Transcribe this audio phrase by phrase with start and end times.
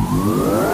[0.00, 0.69] Whoa.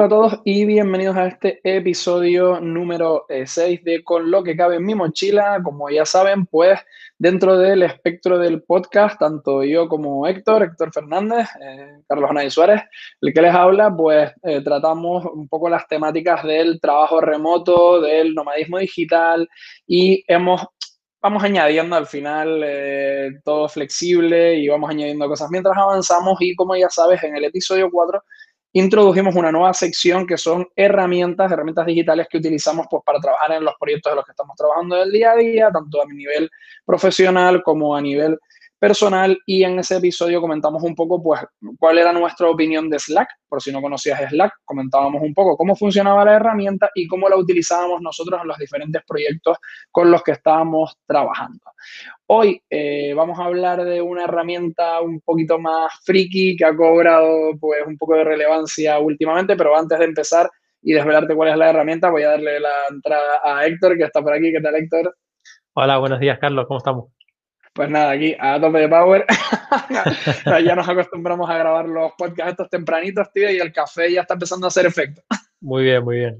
[0.00, 4.56] Hola a todos y bienvenidos a este episodio número 6 eh, de Con lo que
[4.56, 5.60] cabe en mi mochila.
[5.62, 6.80] Como ya saben, pues
[7.18, 12.80] dentro del espectro del podcast, tanto yo como Héctor, Héctor Fernández, eh, Carlos Anay Suárez,
[13.20, 18.34] el que les habla, pues eh, tratamos un poco las temáticas del trabajo remoto, del
[18.34, 19.46] nomadismo digital
[19.86, 20.66] y hemos
[21.22, 22.64] vamos añadiendo al final
[23.44, 27.90] todo flexible y vamos añadiendo cosas mientras avanzamos y como ya sabes en el episodio
[27.92, 28.22] 4
[28.72, 33.64] introdujimos una nueva sección que son herramientas, herramientas digitales que utilizamos pues, para trabajar en
[33.64, 36.50] los proyectos de los que estamos trabajando del día a día, tanto a nivel
[36.84, 38.38] profesional como a nivel
[38.80, 41.42] personal y en ese episodio comentamos un poco pues
[41.78, 45.76] cuál era nuestra opinión de Slack, por si no conocías Slack, comentábamos un poco cómo
[45.76, 49.58] funcionaba la herramienta y cómo la utilizábamos nosotros en los diferentes proyectos
[49.90, 51.60] con los que estábamos trabajando.
[52.26, 57.52] Hoy eh, vamos a hablar de una herramienta un poquito más friki que ha cobrado
[57.60, 60.50] pues un poco de relevancia últimamente, pero antes de empezar
[60.82, 64.22] y desvelarte cuál es la herramienta, voy a darle la entrada a Héctor, que está
[64.22, 64.50] por aquí.
[64.50, 65.14] ¿Qué tal, Héctor?
[65.74, 66.66] Hola, buenos días, Carlos.
[66.66, 67.19] ¿Cómo estamos?
[67.80, 69.24] Pues nada, aquí a tope de power.
[70.62, 74.34] ya nos acostumbramos a grabar los podcasts estos tempranitos, tío, y el café ya está
[74.34, 75.22] empezando a hacer efecto.
[75.62, 76.36] Muy bien, muy bien.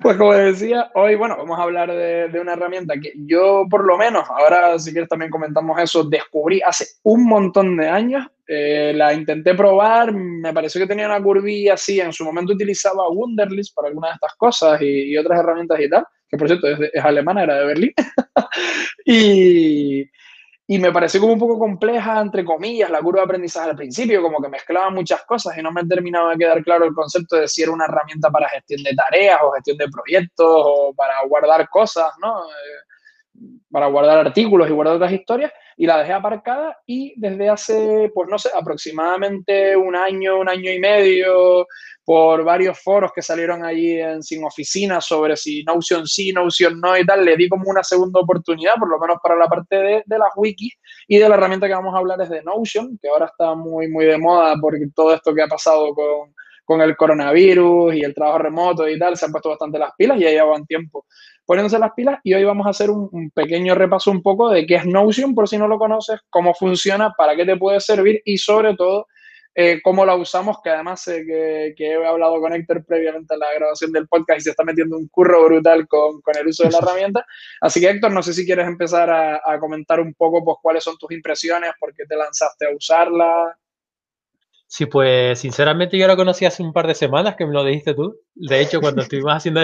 [0.00, 3.96] Pues como decía, hoy, bueno, vamos a hablar de, una herramienta que yo por lo
[3.96, 8.26] menos, ahora si quieres también comentamos eso, descubrí hace un montón de años.
[8.48, 13.08] Eh, la intenté probar, me pareció que tenía una curvilla así, en su momento utilizaba
[13.08, 17.04] Wunderlist para algunas de estas cosas y, otras herramientas y tal, que por cierto es,
[17.04, 17.92] alemana, era de Berlín.
[19.04, 20.00] y,
[20.66, 24.22] y me pareció como un poco compleja, entre comillas, la curva de aprendizaje al principio,
[24.22, 27.48] como que mezclaba muchas cosas y no me terminaba de quedar claro el concepto de
[27.48, 31.68] si era una herramienta para gestión de tareas o gestión de proyectos o para guardar
[31.68, 32.44] cosas, ¿no?
[32.44, 32.81] Eh,
[33.70, 38.28] para guardar artículos y guardar otras historias y la dejé aparcada y desde hace, pues
[38.28, 41.66] no sé, aproximadamente un año, un año y medio,
[42.04, 46.96] por varios foros que salieron allí en Sin Oficina sobre si Notion sí, Notion no
[46.96, 50.02] y tal, le di como una segunda oportunidad, por lo menos para la parte de,
[50.04, 50.74] de las wikis
[51.06, 53.88] y de la herramienta que vamos a hablar es de Notion, que ahora está muy,
[53.88, 56.34] muy de moda porque todo esto que ha pasado con,
[56.64, 60.18] con el coronavirus y el trabajo remoto y tal, se han puesto bastante las pilas
[60.18, 61.06] y ya llevan tiempo
[61.44, 64.76] poniéndose las pilas y hoy vamos a hacer un, pequeño repaso un poco de qué
[64.76, 68.38] es Notion, por si no lo conoces, cómo funciona, para qué te puede servir y
[68.38, 69.06] sobre todo
[69.54, 73.52] eh, cómo la usamos, que además sé que, he hablado con Héctor previamente a la
[73.54, 76.78] grabación del podcast y se está metiendo un curro brutal con, el uso de la
[76.82, 77.26] herramienta.
[77.60, 80.96] Así que Héctor, no sé si quieres empezar a, comentar un poco pues, cuáles son
[80.96, 83.58] tus impresiones, por qué te lanzaste a usarla.
[84.74, 87.92] Sí, pues sinceramente yo la conocí hace un par de semanas que me lo dijiste
[87.92, 88.16] tú.
[88.34, 89.60] De hecho, cuando estuvimos haciendo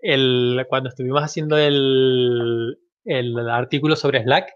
[0.00, 4.48] el, cuando estuvimos haciendo el, el, artículo sobre Slack.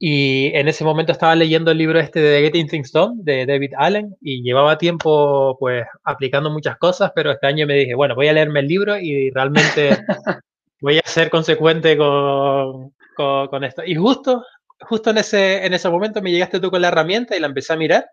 [0.00, 3.70] Y en ese momento estaba leyendo el libro este de Getting Things Done de David
[3.78, 8.26] Allen y llevaba tiempo pues aplicando muchas cosas, pero este año me dije, bueno, voy
[8.26, 9.96] a leerme el libro y realmente
[10.80, 13.84] voy a ser consecuente con, con, esto.
[13.86, 14.42] Y justo,
[14.80, 17.74] justo en ese, en ese momento me llegaste tú con la herramienta y la empecé
[17.74, 18.06] a mirar.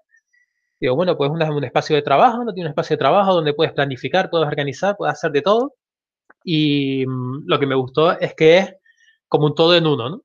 [0.80, 3.54] Digo, bueno, pues un, un espacio de trabajo, no tiene un espacio de trabajo donde
[3.54, 5.74] puedes planificar, puedes organizar, puedes hacer de todo.
[6.44, 8.74] Y mm, lo que me gustó es que es
[9.28, 10.22] como un todo en uno, ¿no?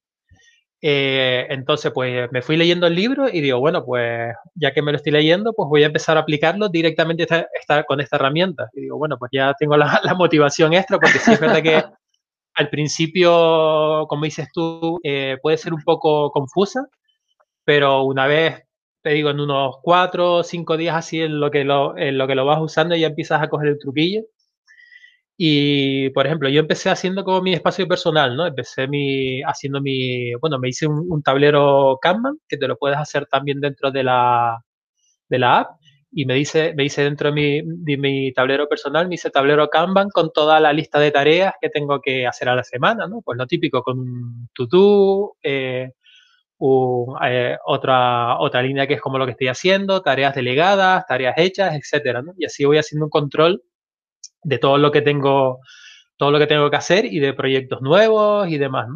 [0.85, 4.91] Eh, entonces, pues me fui leyendo el libro y digo, bueno, pues ya que me
[4.91, 8.69] lo estoy leyendo, pues voy a empezar a aplicarlo directamente esta, con esta herramienta.
[8.73, 11.84] Y digo, bueno, pues ya tengo la, motivación extra, porque sí es verdad que
[12.55, 16.84] al principio, como dices tú, eh, puede ser un poco confusa,
[17.65, 18.63] pero una vez,
[19.03, 22.27] te digo, en unos cuatro o cinco días así en lo, que lo, en lo
[22.27, 24.23] que lo vas usando, ya empiezas a coger el truquillo
[25.37, 28.47] y, por ejemplo, yo empecé haciendo como mi espacio personal, ¿no?
[28.47, 33.27] Empecé mi, haciendo mi, bueno, me hice un, tablero Kanban, que te lo puedes hacer
[33.27, 34.63] también dentro de la,
[35.28, 35.81] de la app,
[36.13, 39.69] y me dice, me hice dentro de mi, de mi tablero personal, me hice tablero
[39.69, 43.22] Kanban con toda la lista de tareas que tengo que hacer a la semana, ¿no?
[43.22, 45.93] Pues lo típico, con un to-do, eh,
[47.24, 51.74] eh, otra, otra línea que es como lo que estoy haciendo, tareas delegadas, tareas hechas,
[51.74, 52.22] etcétera.
[52.38, 53.62] Y así voy haciendo un control
[54.42, 55.60] de todo lo que tengo,
[56.16, 58.86] todo lo que tengo que hacer y de proyectos nuevos y demás.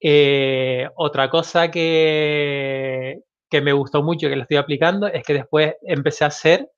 [0.00, 5.74] Eh, otra cosa que, que me gustó mucho que le estoy aplicando es que después
[5.82, 6.68] empecé a hacer,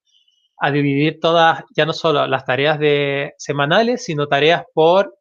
[0.58, 5.14] a dividir todas, ya no solo las tareas de semanales, sino tareas por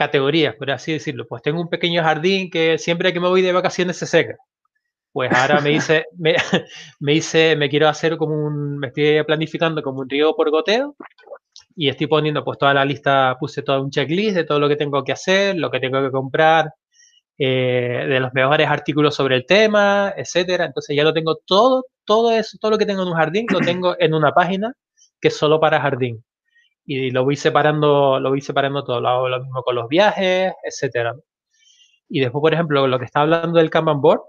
[0.00, 1.26] categorías, por así decirlo.
[1.28, 4.36] Pues tengo un pequeño jardín que siempre que me voy de vacaciones se seca.
[5.12, 6.36] Pues ahora me dice, me,
[7.00, 10.96] me hice, me quiero hacer como un, me estoy planificando como un riego por goteo
[11.76, 14.76] y estoy poniendo pues toda la lista, puse todo un checklist de todo lo que
[14.76, 16.72] tengo que hacer, lo que tengo que comprar,
[17.38, 20.64] eh, de los mejores artículos sobre el tema, etcétera.
[20.66, 23.60] Entonces ya lo tengo todo, todo eso, todo lo que tengo en un jardín lo
[23.60, 24.72] tengo en una página
[25.20, 26.24] que es solo para jardín.
[26.84, 29.00] Y lo voy separando, lo voy separando todo.
[29.00, 31.14] Lo hago lo mismo con los viajes, etcétera.
[32.08, 34.22] Y después, por ejemplo, lo que está hablando del Kanban Board,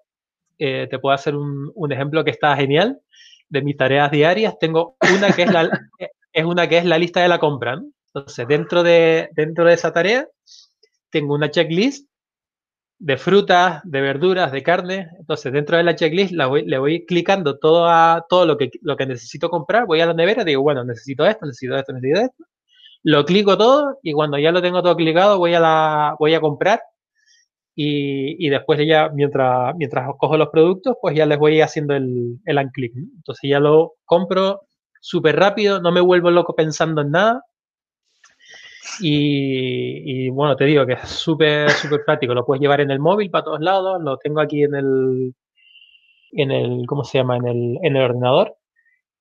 [0.59, 3.01] eh, te puedo hacer un, un, ejemplo que está genial
[3.49, 4.59] de mis tareas diarias.
[4.59, 5.69] Tengo una que es la,
[6.33, 7.81] es una que es la lista de la compra.
[8.13, 10.27] Entonces, dentro de, dentro de esa tarea,
[11.09, 12.10] tengo una checklist
[13.01, 15.09] de frutas, de verduras, de carne.
[15.17, 19.07] Entonces, dentro de la checklist le voy clicando todo, a, todo lo, que, lo que
[19.07, 19.87] necesito comprar.
[19.87, 22.43] Voy a la nevera, digo, bueno, necesito esto, necesito esto, necesito esto.
[23.03, 26.41] Lo clico todo y cuando ya lo tengo todo clicado, voy a, la, voy a
[26.41, 26.79] comprar.
[27.73, 32.37] Y, y después ya, mientras, mientras cojo los productos, pues ya les voy haciendo el,
[32.45, 32.93] el unclick.
[32.95, 34.61] Entonces ya lo compro
[34.99, 37.43] súper rápido, no me vuelvo loco pensando en nada
[38.99, 42.33] y, bueno, te digo que es súper, súper práctico.
[42.33, 44.01] Lo puedes llevar en el móvil para todos lados.
[44.01, 45.35] Lo tengo aquí en el,
[46.31, 47.37] en el, ¿cómo se llama?
[47.37, 48.57] En el, en el ordenador.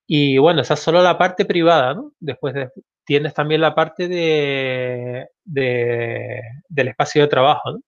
[0.07, 2.13] Y bueno, esa es solo la parte privada, ¿no?
[2.21, 2.55] Después
[3.05, 7.81] tienes también la parte de, de, del espacio de trabajo, ¿no?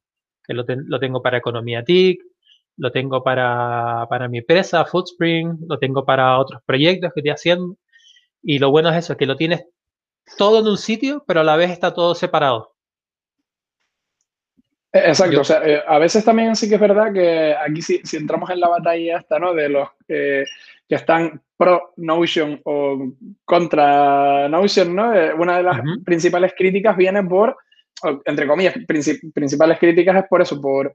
[0.44, 2.20] Que lo, lo, tengo para Economía TIC,
[2.76, 7.76] lo tengo para, para mi empresa, Foodspring, lo tengo para otros proyectos que estoy haciendo.
[8.42, 9.64] Y lo bueno es eso, que lo tienes
[10.36, 12.72] todo en un sitio, pero a la vez está todo separado.
[14.92, 18.00] Eh, exacto, o sea, eh, a veces también sí que es verdad que aquí si,
[18.04, 19.54] si entramos en la batalla esta, ¿no?
[19.54, 20.44] De los que
[20.88, 23.12] están pro Notion o
[23.44, 25.14] contra Notion, ¿no?
[25.14, 27.56] Eh, una de las principales críticas viene por,
[28.24, 30.94] entre comillas, principales críticas es por eso, por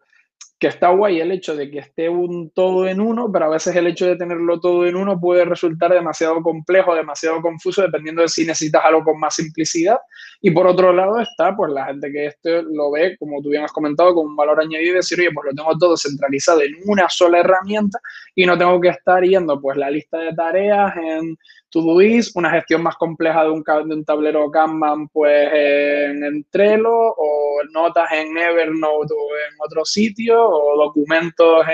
[0.59, 3.75] que está guay el hecho de que esté un todo en uno, pero a veces
[3.75, 8.27] el hecho de tenerlo todo en uno puede resultar demasiado complejo, demasiado confuso, dependiendo de
[8.27, 9.97] si necesitas algo con más simplicidad.
[10.41, 13.65] Y por otro lado está, pues la gente que esto lo ve, como tú bien
[13.65, 16.73] has comentado, con un valor añadido y decir, oye, pues lo tengo todo centralizado en
[16.87, 17.99] una sola herramienta
[18.33, 21.37] y no tengo que estar yendo pues la lista de tareas en
[21.69, 27.61] Todoist, una gestión más compleja de un, de un tablero Kanban pues en, Trello o
[27.73, 31.65] notas en Evernote o en otro sitio o documentos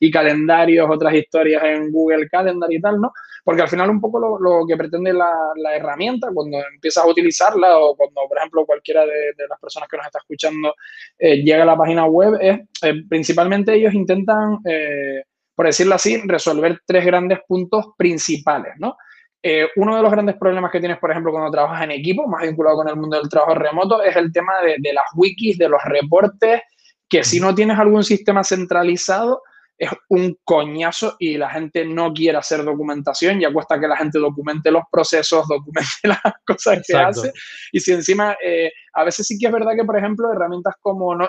[0.00, 3.12] y calendarios, otras historias en Google Calendar y tal, ¿no?
[3.44, 5.30] Porque al final un poco lo, que pretende la,
[5.74, 10.06] herramienta cuando empiezas a utilizarla o cuando, por ejemplo, cualquiera de, las personas que nos
[10.06, 10.74] está escuchando
[11.18, 14.58] eh, llega a la página web, es eh, principalmente ellos intentan...
[14.64, 15.24] Eh,
[15.54, 18.96] por decirlo así, resolver tres grandes puntos principales, ¿no?
[19.44, 22.42] Eh, uno de los grandes problemas que tienes, por ejemplo, cuando trabajas en equipo, más
[22.42, 25.82] vinculado con el mundo del trabajo remoto, es el tema de, las wikis, de los
[25.84, 26.62] reportes,
[27.08, 29.42] que si no tienes algún sistema centralizado,
[29.76, 34.20] es un coñazo y la gente no quiere hacer documentación, ya cuesta que la gente
[34.20, 37.32] documente los procesos, documente las cosas que hace.
[37.72, 41.16] Y si encima, eh, a veces sí que es verdad que, por ejemplo, herramientas como,
[41.16, 41.28] no,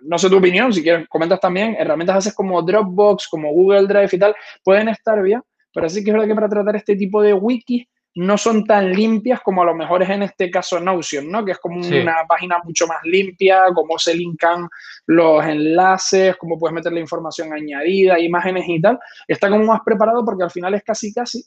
[0.00, 4.10] no sé tu opinión, si quieres comentas también, herramientas haces como Dropbox, como Google Drive
[4.12, 5.42] y tal, pueden estar bien,
[5.72, 8.92] pero sí que es verdad que para tratar este tipo de wikis no son tan
[8.92, 11.44] limpias como a lo mejor es en este caso Notion, ¿no?
[11.44, 14.68] Que es como una página mucho más limpia, cómo se linkan
[15.06, 18.98] los enlaces, cómo puedes meter la información añadida, imágenes y tal.
[19.26, 21.42] Está como más preparado porque al final es casi casi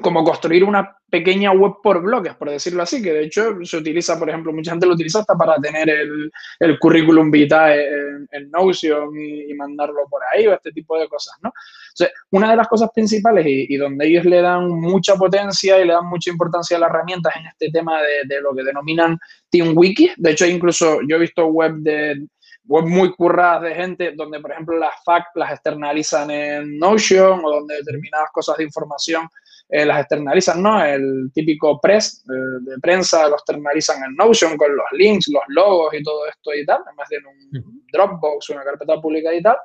[0.00, 4.18] como construir una pequeña web por bloques, por decirlo así, que de hecho se utiliza,
[4.18, 7.88] por ejemplo, mucha gente lo utiliza hasta para tener el, el currículum vitae
[8.30, 11.52] en, Notion y, mandarlo por ahí o este tipo de cosas, ¿no?
[11.90, 15.92] Entonces, una de las cosas principales y, donde ellos le dan mucha potencia y le
[15.92, 19.18] dan mucha importancia a las herramientas en este tema de, de lo que denominan
[19.50, 22.26] TeamWiki, de hecho incluso yo he visto web de
[22.68, 27.50] web muy curradas de gente donde, por ejemplo, las FAQ las externalizan en Notion o
[27.50, 29.28] donde determinadas cosas de información
[29.68, 30.84] eh, las externalizan, ¿no?
[30.84, 35.92] El típico press eh, de prensa los externalizan en Notion con los links, los logos
[35.94, 39.56] y todo esto y tal, además de un Dropbox, una carpeta pública y tal.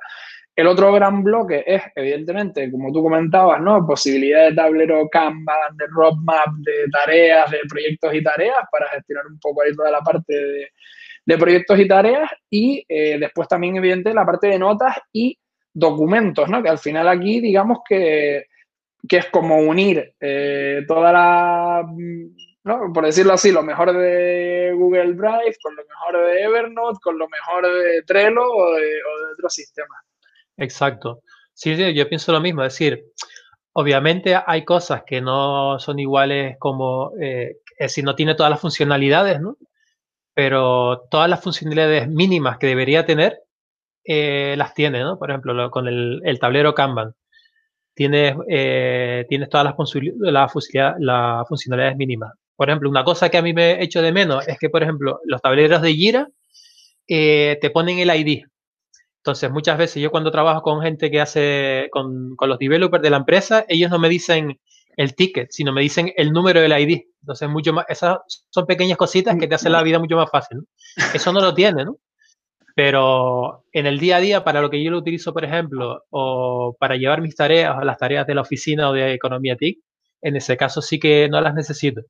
[0.54, 3.86] El otro gran bloque es, evidentemente, como tú comentabas, ¿no?
[3.86, 9.38] Posibilidad de tablero Kanban, de roadmap, de tareas, de proyectos y tareas para gestionar un
[9.38, 10.68] poco ahí toda la parte de,
[11.24, 15.38] de proyectos y tareas y eh, después también, evidentemente, la parte de notas y
[15.72, 16.62] documentos, ¿no?
[16.62, 18.46] Que al final aquí, digamos que,
[19.08, 21.86] que es como unir eh, toda la,
[22.64, 22.92] ¿no?
[22.92, 27.28] por decirlo así, lo mejor de Google Drive con lo mejor de Evernote, con lo
[27.28, 28.88] mejor de Trello o de,
[29.34, 29.98] otros sistemas.
[30.56, 31.22] Exacto.
[31.52, 32.62] Sí, sí, yo pienso lo mismo.
[32.64, 33.04] Es decir,
[33.72, 38.60] obviamente hay cosas que no son iguales como, eh, es decir, no tiene todas las
[38.60, 39.56] funcionalidades, ¿no?
[40.34, 43.40] pero todas las funcionalidades mínimas que debería tener,
[44.04, 45.18] eh, las tiene, ¿no?
[45.18, 47.14] Por ejemplo, con el, tablero Kanban.
[47.94, 49.74] Tienes, eh, tienes todas las,
[50.98, 52.32] las, funcionalidades mínimas.
[52.56, 54.82] Por ejemplo, una cosa que a mí me he hecho de menos es que, por
[54.82, 56.28] ejemplo, los tableros de Jira
[57.08, 58.44] eh, te ponen el ID.
[59.18, 63.10] Entonces, muchas veces yo cuando trabajo con gente que hace, con, con, los developers de
[63.10, 64.58] la empresa, ellos no me dicen
[64.96, 67.02] el ticket, sino me dicen el número del ID.
[67.20, 68.18] Entonces, mucho más, esas
[68.50, 70.58] son pequeñas cositas que te hacen la vida mucho más fácil.
[71.14, 71.98] Eso no lo tiene, ¿no?
[72.74, 76.76] Pero en el día a día, para lo que yo lo utilizo, por ejemplo, o
[76.78, 79.78] para llevar mis tareas, las tareas de la oficina o de economía TIC,
[80.22, 82.02] en ese caso sí que no las necesito.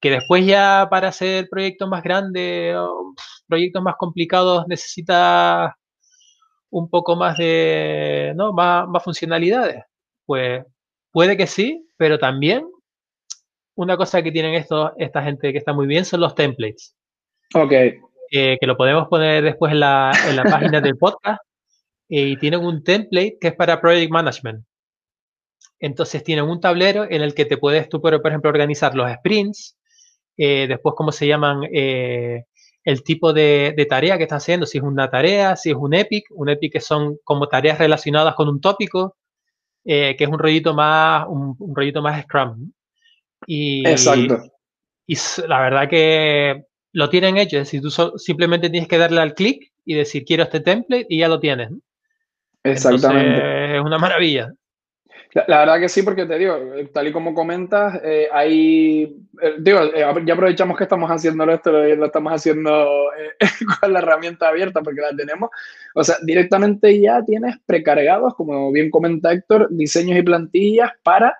[0.00, 3.14] Que después ya para hacer proyectos más grandes o
[3.48, 5.76] proyectos más complicados necesita
[6.70, 8.52] un poco más de, ¿no?
[8.52, 9.82] Más, más funcionalidades.
[10.26, 10.64] Pues
[11.12, 12.66] puede que sí, pero también
[13.76, 16.94] una cosa que tienen esto, esta gente que está muy bien son los templates.
[17.54, 17.72] Ok.
[18.30, 21.40] Que lo podemos poner después en la, en la página del podcast.
[22.08, 24.64] y tienen un template que es para Project Management.
[25.78, 29.76] Entonces tienen un tablero en el que te puedes tú, por ejemplo, organizar los sprints,
[30.36, 32.44] eh, después cómo se llaman eh,
[32.84, 36.26] el tipo de, tarea que estás haciendo, si es una tarea, si es un epic,
[36.30, 39.16] un epic que son como tareas relacionadas con un tópico,
[39.84, 42.72] eh, que es un rollito más, un, rollito más Scrum.
[43.46, 44.42] Y, Exacto.
[45.06, 45.16] Y
[45.46, 46.65] la verdad que
[46.96, 50.44] lo tienen hecho, es decir, tú simplemente tienes que darle al clic y decir quiero
[50.44, 51.68] este template y ya lo tienes.
[52.64, 53.76] Exactamente.
[53.76, 54.54] es una maravilla.
[55.46, 56.56] La, verdad que sí, porque te digo,
[56.94, 61.70] tal y como comentas, eh, hay, eh, digo, eh, ya aprovechamos que estamos haciendo esto,
[61.70, 63.10] lo, estamos haciendo
[63.80, 65.50] con la herramienta abierta porque la tenemos.
[65.94, 71.36] O sea, directamente ya tienes precargados, como bien comenta Héctor, diseños y plantillas para,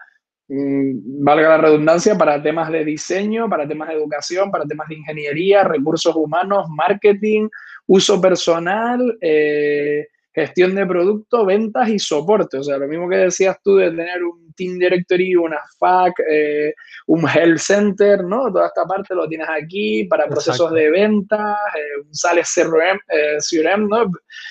[0.48, 5.64] valga la redundancia, para temas de diseño, para temas de educación, para temas de ingeniería,
[5.64, 7.48] recursos humanos, marketing,
[7.86, 12.58] uso personal, eh, gestión de producto, ventas y soporte.
[12.58, 16.74] O sea, lo mismo que decías tú de tener un Team Directory, una FAC, eh,
[17.06, 18.52] un Health Center, ¿no?
[18.52, 22.98] Toda esta parte lo tienes aquí para procesos de ventas, eh, un Sales CRM,
[23.40, 24.10] CRM, ¿no?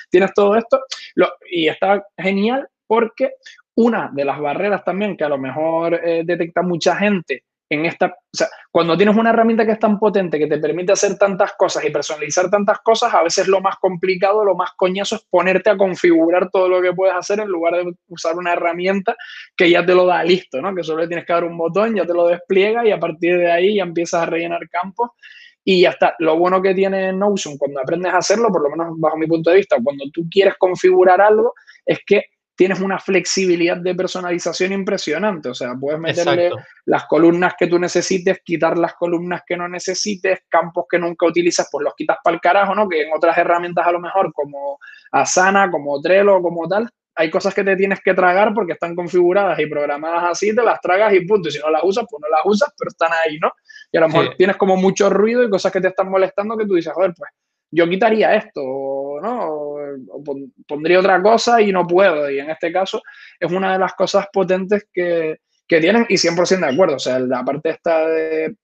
[0.10, 0.82] Tienes todo esto
[1.50, 3.32] y está genial porque
[3.76, 8.38] una de las barreras también que a lo mejor detecta mucha gente en esta, o
[8.38, 11.84] sea, cuando tienes una herramienta que es tan potente, que te permite hacer tantas cosas
[11.84, 15.78] y personalizar tantas cosas, a veces lo más complicado, lo más coñazo es ponerte a
[15.78, 19.16] configurar todo lo que puedes hacer en lugar de usar una herramienta
[19.58, 20.76] que ya te lo da listo, ¿no?
[20.76, 23.38] Que solo le tienes que dar un botón, ya te lo despliega y a partir
[23.40, 25.10] de ahí ya empiezas a rellenar campos
[25.64, 26.16] y ya está.
[26.20, 29.50] Lo bueno que tiene Notion cuando aprendes a hacerlo, por lo menos bajo mi punto
[29.50, 35.50] de vista, cuando tú quieres configurar algo, es que tienes una flexibilidad de personalización impresionante.
[35.50, 36.52] O sea, puedes meterle
[36.86, 41.68] las columnas que tú necesites, quitar las columnas que no necesites, campos que nunca utilizas,
[41.72, 42.88] pues los quitas para el carajo, ¿no?
[42.88, 44.80] Que en otras herramientas a lo mejor como
[45.12, 49.58] Asana, como Trello, como tal, hay cosas que te tienes que tragar porque están configuradas
[49.60, 51.48] y programadas así, te las tragas y punto.
[51.50, 53.52] Y si no las usas, pues no las usas, pero están ahí, ¿no?
[53.92, 56.66] Y a lo mejor tienes como mucho ruido y cosas que te están molestando que
[56.66, 57.32] tú dices, joder, pues
[57.76, 58.62] yo quitaría esto,
[59.22, 59.50] ¿no?
[59.50, 60.24] O
[60.68, 62.30] pondría otra cosa y no puedo.
[62.30, 63.02] Y en este caso
[63.40, 66.96] es una de las cosas potentes que, que tienen y 100% de acuerdo.
[66.96, 68.56] O sea, la parte esta de,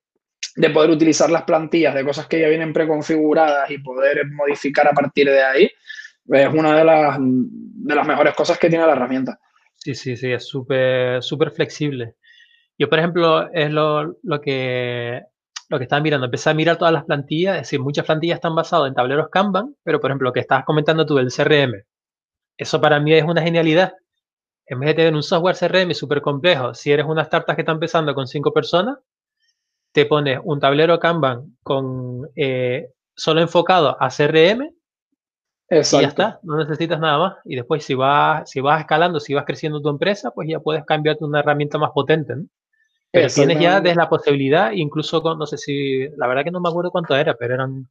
[0.55, 4.93] de, poder utilizar las plantillas de cosas que ya vienen preconfiguradas y poder modificar a
[4.93, 5.69] partir de ahí,
[6.29, 9.39] es una de las, de las mejores cosas que tiene la herramienta.
[9.75, 12.15] Sí, sí, sí, es súper súper flexible.
[12.77, 15.21] Yo, por ejemplo, es lo, lo que
[15.71, 18.53] lo que estaba mirando, empecé a mirar todas las plantillas, es decir, muchas plantillas están
[18.53, 21.81] basadas en tableros Kanban, pero por ejemplo, lo que estabas comentando tú del CRM,
[22.57, 23.93] eso para mí es una genialidad.
[24.65, 27.71] En vez de tener un software CRM súper complejo, si eres una startup que está
[27.71, 28.97] empezando con cinco personas,
[29.93, 34.63] te pones un tablero Kanban con eh, solo enfocado a CRM
[35.69, 37.35] y ya está, no necesitas nada más.
[37.45, 40.83] Y después si vas, si vas escalando, si vas creciendo tu empresa, pues ya puedes
[40.83, 42.35] cambiarte una herramienta más potente.
[42.35, 42.43] ¿no?
[43.11, 46.61] Pero tienes ya desde la posibilidad, incluso con, no sé si, la verdad que no
[46.61, 47.87] me acuerdo cuánto era, pero eran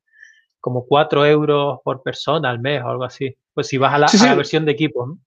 [0.60, 3.34] como 4 euros por persona al mes o algo así.
[3.52, 5.18] Pues si vas a la, versión de equipo, ¿no?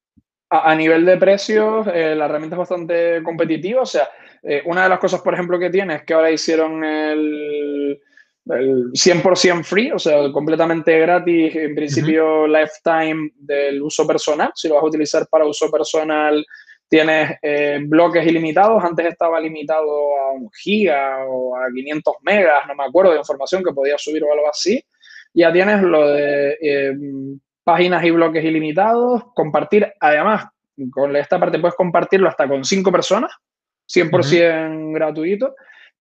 [0.49, 3.81] A, nivel de precios, eh, la herramienta es bastante competitiva.
[3.81, 4.09] O sea,
[4.43, 7.99] eh, una de las cosas, por ejemplo, que tiene es que ahora hicieron el,
[8.45, 14.51] el 100% free, o sea, completamente gratis, en principio lifetime del uso personal.
[14.53, 16.45] Si lo vas a utilizar para uso personal,
[16.93, 22.75] Tienes eh, bloques ilimitados, antes estaba limitado a un giga o a 500 megas, no
[22.75, 24.79] me acuerdo, de información que podías subir o algo así.
[25.33, 26.93] Ya tienes lo de eh,
[27.63, 30.45] páginas y bloques ilimitados, compartir, además,
[30.91, 33.31] con esta parte puedes compartirlo hasta con cinco personas,
[33.87, 35.55] 100% gratuito,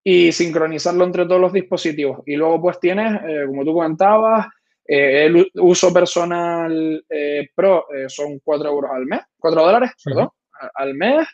[0.04, 2.18] y sincronizarlo entre todos los dispositivos.
[2.26, 4.46] Y luego pues tienes, eh, como tú comentabas,
[4.84, 10.28] Eh, el uso personal eh, pro son 4 euros al mes, 4 dólares, perdón,
[10.75, 11.26] al mes.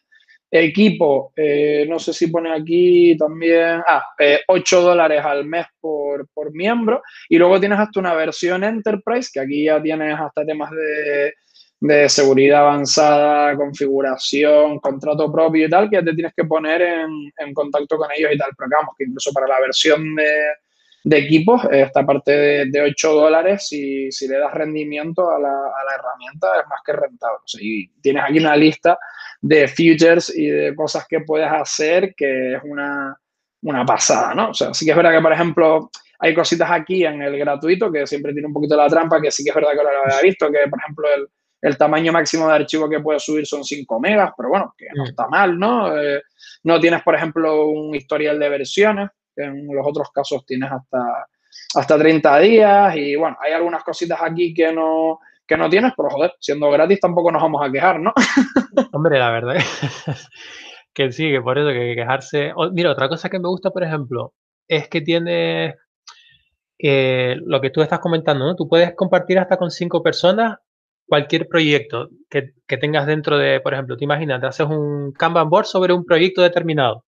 [0.50, 1.34] Equipo,
[1.88, 4.02] no sé si pone aquí también, ah,
[4.46, 7.02] 8 dólares al mes por, por miembro.
[7.28, 11.34] Y luego tienes hasta una versión Enterprise, que aquí ya tienes hasta temas de
[11.80, 17.96] de seguridad avanzada, configuración, contrato propio y tal, que te tienes que poner en, contacto
[17.96, 18.50] con ellos y tal.
[18.56, 24.10] Pero vamos, que incluso para la versión de, equipos, esta parte de, 8 dólares, si,
[24.10, 27.38] si, le das rendimiento a la, herramienta, es más que rentable.
[27.60, 28.98] y tienes aquí una lista
[29.40, 33.16] de features y de cosas que puedes hacer que es una,
[33.62, 34.50] una pasada, ¿no?
[34.50, 37.92] O sea, sí que es verdad que, por ejemplo, hay cositas aquí en el gratuito
[37.92, 40.04] que siempre tiene un poquito la trampa, que sí que es verdad que ahora lo
[40.04, 41.28] había visto, que, por ejemplo, el
[41.60, 45.04] el tamaño máximo de archivo que puedes subir son 5 megas, pero bueno, que no
[45.04, 45.08] mm.
[45.08, 45.96] está mal, ¿no?
[46.00, 46.22] Eh,
[46.64, 51.26] no tienes, por ejemplo, un historial de versiones, que en los otros casos tienes hasta,
[51.74, 56.10] hasta 30 días y bueno, hay algunas cositas aquí que no, que no tienes, pero
[56.10, 58.12] joder, siendo gratis tampoco nos vamos a quejar, ¿no?
[58.92, 59.56] Hombre, la verdad
[60.92, 62.52] que sí, que por eso que quejarse...
[62.72, 64.34] mira, otra cosa que me gusta, por ejemplo,
[64.68, 65.74] es que tiene
[66.78, 68.54] eh, lo que tú estás comentando, ¿no?
[68.54, 70.58] Tú puedes compartir hasta con cinco personas
[71.06, 75.64] cualquier proyecto que, tengas dentro de, por ejemplo, te imaginas, te haces un Kanban board
[75.64, 77.06] sobre un proyecto determinado.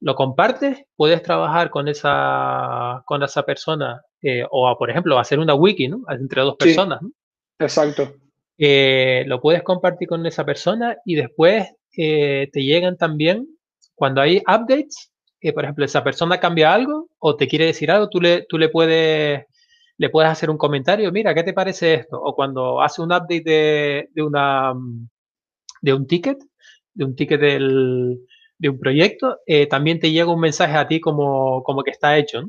[0.00, 5.54] Lo compartes, puedes trabajar con esa, con esa persona, eh, o por ejemplo, hacer una
[5.54, 6.00] wiki, ¿no?
[6.08, 7.00] Entre dos personas.
[7.62, 8.14] Exacto.
[8.58, 11.66] Eh, lo puedes compartir con esa persona y después
[11.96, 13.46] eh, te llegan también,
[13.94, 15.10] cuando hay updates,
[15.54, 18.68] por ejemplo, esa persona cambia algo o te quiere decir algo, tú le, tú le
[18.68, 19.44] puedes
[19.98, 22.20] le puedes hacer un comentario, mira, ¿qué te parece esto?
[22.20, 24.72] O cuando hace un update de, de una,
[25.80, 26.38] de un ticket,
[26.94, 28.18] de un ticket del,
[28.58, 32.16] de un proyecto, eh, también te llega un mensaje a ti como, como que está
[32.18, 32.48] hecho, ¿no?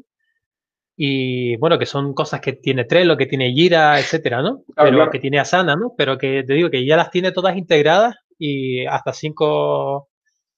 [0.95, 4.63] Y bueno, que son cosas que tiene Trello, que tiene Jira, etcétera, ¿no?
[4.75, 5.93] Pero que tiene Asana, ¿no?
[5.97, 10.09] Pero que te digo que ya las tiene todas integradas y hasta cinco,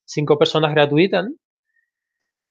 [0.05, 1.31] cinco personas gratuitas, ¿no?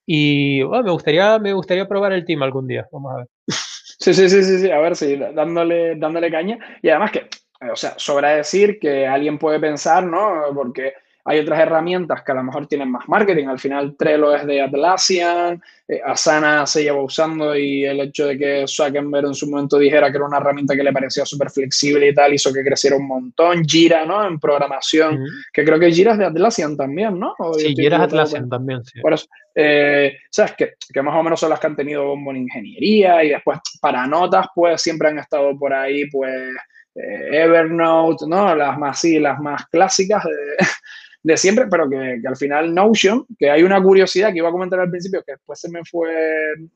[0.07, 2.87] Y bueno, me gustaría, me gustaría probar el team algún día.
[2.93, 3.27] Vamos a ver.
[3.97, 6.59] Sí, sí, sí, sí, sí, a ver, sí, dándole, dándole caña.
[6.83, 7.29] Y además que,
[7.73, 10.43] o sea, sobra decir que alguien puede pensar, ¿no?
[10.53, 10.95] Porque
[11.27, 13.47] hay otras herramientas que a lo mejor tienen más marketing.
[13.47, 18.37] Al final Trello es de Atlassian, eh, Asana se lleva usando y el hecho de
[18.37, 22.09] que Zuckerberg en su momento dijera que era una herramienta que le parecía súper flexible
[22.09, 23.65] y tal hizo que creciera un montón.
[23.65, 24.27] Gira, ¿no?
[24.27, 27.35] En programación, que creo que Gira es de Atlassian también, ¿no?
[27.57, 29.01] sí, Gira es Atlassian también, sí.
[29.01, 30.53] Por eso, eh, ¿sabes?
[30.53, 33.61] Que, que más o menos son las que han tenido bombo en ingeniería y después
[33.81, 36.55] para notas, pues siempre han estado por ahí, pues...
[36.97, 38.55] Eh, Evernote, ¿no?
[38.55, 40.65] Las más, sí, las más clásicas de,
[41.25, 44.79] de siempre, pero que, al final Notion, que hay una curiosidad que iba a comentar
[44.79, 46.13] al principio, que después se me fue,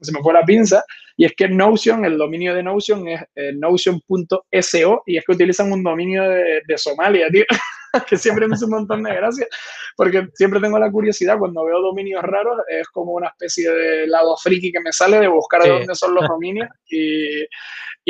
[0.01, 0.83] se me fue la pinza,
[1.19, 5.71] y es que Notion, el dominio de Notion es eh, notion.so, y es que utilizan
[5.71, 7.45] un dominio de, de Somalia, tío,
[8.09, 9.47] que siempre me hace un montón de gracia,
[9.95, 14.35] porque siempre tengo la curiosidad, cuando veo dominios raros, es como una especie de lado
[14.39, 17.45] friki que me sale de buscar de dónde son los dominios, y,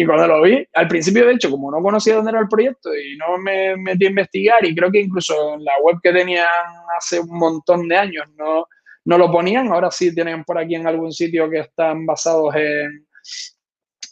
[0.00, 2.94] y cuando lo vi, al principio, de hecho, como no conocía dónde era el proyecto
[2.94, 6.46] y no me metí a investigar, y creo que incluso en la web que tenían
[6.96, 8.68] hace un montón de años no,
[9.06, 13.08] no lo ponían, ahora sí tienen por aquí en algún sitio que están basados en,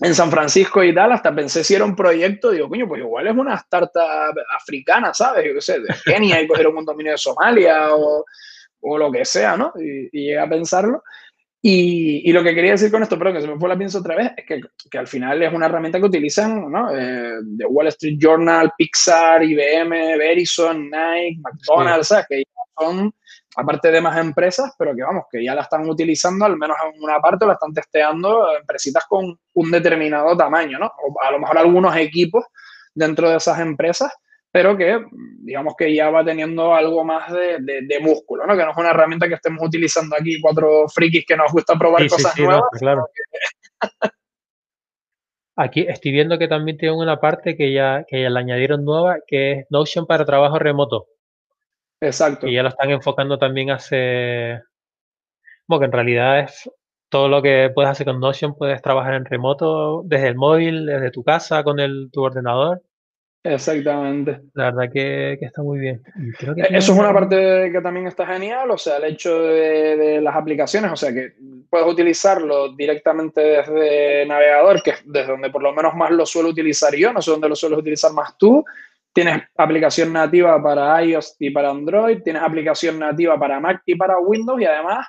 [0.01, 3.29] en San Francisco y tal, hasta pensé si era un proyecto, digo, coño, pues igual
[3.29, 5.45] es una startup africana, ¿sabes?
[5.47, 8.25] Yo qué sé, de Kenia y cogieron un dominio de Somalia o,
[8.81, 9.73] o lo que sea, ¿no?
[9.79, 11.05] Y, y llegué a pensarlo.
[11.69, 14.15] Y, lo que quería decir con esto, pero que se me fue la pienso otra
[14.15, 16.97] vez, es que, que al final es una herramienta que utilizan ¿no?
[16.97, 22.45] Eh, de Wall Street Journal, Pixar, IBM, Verizon, Nike, McDonald's, que
[22.79, 23.13] son,
[23.57, 27.03] aparte de más empresas, pero que vamos, que ya la están utilizando, al menos en
[27.03, 30.87] una parte, la están testeando empresitas con un determinado tamaño, ¿no?
[30.87, 32.45] O a lo mejor algunos equipos
[32.95, 34.13] dentro de esas empresas
[34.57, 35.05] pero que
[35.43, 38.57] digamos que ya va teniendo algo más de, de, músculo, ¿no?
[38.57, 42.09] Que no es una herramienta que estemos utilizando aquí cuatro frikis que nos gusta probar
[42.09, 42.63] cosas nuevas.
[42.79, 43.07] claro.
[45.57, 49.19] Aquí estoy viendo que también tiene una parte que ya, que ya le añadieron nueva,
[49.27, 51.07] que es Notion para trabajo remoto.
[52.01, 52.47] Exacto.
[52.47, 54.63] Y ya lo están enfocando también hace...
[55.67, 56.71] Bueno, que en realidad es
[57.11, 61.11] todo lo que puedes hacer con Notion, puedes trabajar en remoto desde el móvil, desde
[61.11, 62.81] tu casa, con el, tu ordenador.
[63.47, 64.41] Exactamente.
[64.55, 66.03] La verdad que, está muy bien.
[66.41, 70.35] Eh, eso es una parte que también está genial, o sea, el hecho de, las
[70.35, 71.35] aplicaciones, o sea, que
[71.71, 76.49] puedes utilizarlo directamente desde navegador, que es desde donde por lo menos más lo suelo
[76.49, 78.65] utilizar yo, no sé dónde lo sueles utilizar más tú.
[79.13, 84.19] Tienes aplicación nativa para iOS y para Android, tienes aplicación nativa para Mac y para
[84.19, 85.07] Windows y además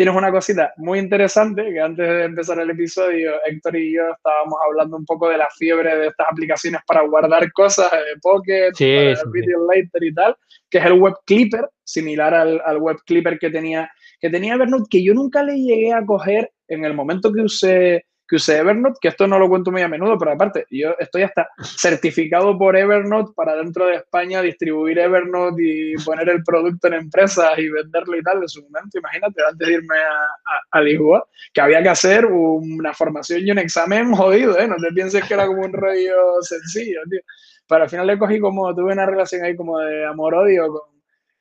[0.00, 4.54] tienes una cosita muy interesante que antes de empezar el episodio, Héctor y yo estábamos
[4.66, 8.86] hablando un poco de la fiebre de estas aplicaciones para guardar cosas, de Pocket, sí,
[9.30, 10.34] Video Later y tal,
[10.70, 14.88] que es el Web Clipper, similar al, al Web Clipper que tenía, que tenía Evernote,
[14.88, 18.98] que yo nunca le llegué a coger en el momento que usé que use Evernote,
[19.00, 22.76] que esto no lo cuento muy a menudo, pero aparte, yo estoy hasta certificado por
[22.76, 28.16] Evernote para dentro de España distribuir Evernote y poner el producto en empresas y venderlo
[28.16, 28.98] y tal de su momento.
[28.98, 33.58] Imagínate, antes de irme a, a, Lisboa, que había que hacer una formación y un
[33.58, 34.68] examen jodido, ¿eh?
[34.68, 37.20] No te pienses que era como un rollo sencillo, tío.
[37.68, 40.99] Pero al final le cogí como, tuve una relación ahí como de amor-odio con,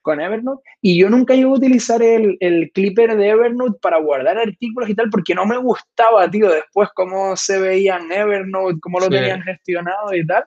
[0.09, 4.39] con Evernote y yo nunca iba a utilizar el, el, clipper de Evernote para guardar
[4.39, 9.07] artículos y tal porque no me gustaba, tío, después cómo se veían Evernote, cómo lo
[9.07, 10.45] tenían gestionado y tal.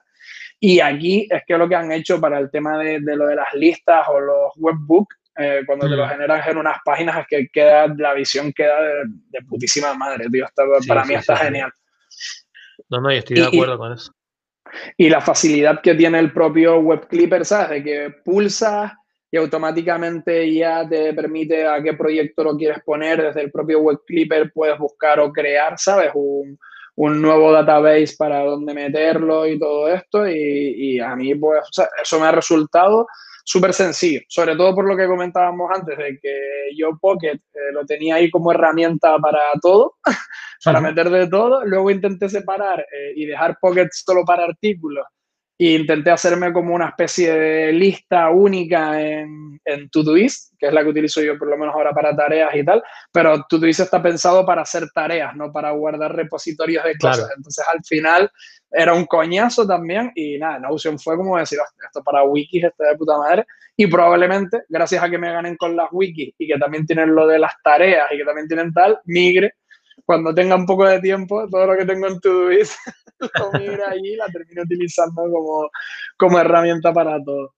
[0.59, 3.35] Y aquí es que lo que han hecho para el tema de, de lo de
[3.35, 6.09] las listas o los webbooks, eh, cuando te lo mm.
[6.09, 10.45] generan en unas páginas, es que queda, la visión queda de, putísima madre, tío.
[10.87, 11.71] para mí está genial.
[12.89, 14.11] No, no, yo estoy de acuerdo con eso.
[14.97, 17.69] Y la facilidad que tiene el propio web clipper, ¿sabes?
[17.69, 18.91] De que pulsas
[19.33, 23.19] y automáticamente ya te permite a qué proyecto lo quieres poner.
[23.19, 26.11] Desde el propio Web Clipper puedes buscar o crear, ¿sabes?
[26.13, 26.55] Un,
[26.97, 30.29] un nuevo database para dónde meterlo y todo esto.
[30.29, 31.61] Y, y a mí, pues,
[31.99, 33.07] eso me ha resultado
[33.43, 36.39] súper sencillo, sobre todo por lo que comentábamos antes, de que
[36.77, 39.95] yo Pocket eh, lo tenía ahí como herramienta para todo,
[40.63, 41.65] para meter de todo.
[41.65, 45.07] Luego intenté separar eh, y dejar Pocket solo para artículos
[45.63, 50.83] y intenté hacerme como una especie de lista única en, en Todoist, que es la
[50.83, 54.45] que utilizo yo por lo menos ahora para tareas y tal, pero Todoist está pensado
[54.45, 57.31] para hacer tareas, no para guardar repositorios de cosas.
[57.37, 58.29] Entonces al final
[58.71, 62.97] era un coñazo también y nada, Notion fue como decir, esto para wikis está de
[62.97, 63.45] puta madre
[63.77, 67.25] y probablemente gracias a que me ganen con las wikis y que también tienen lo
[67.25, 69.53] de las tareas y que también tienen tal, migre
[70.05, 72.75] cuando tenga un poco de tiempo, todo lo que tengo en Todoist
[73.19, 75.69] lo mira allí y la termino utilizando como,
[76.17, 77.53] como herramienta para todo.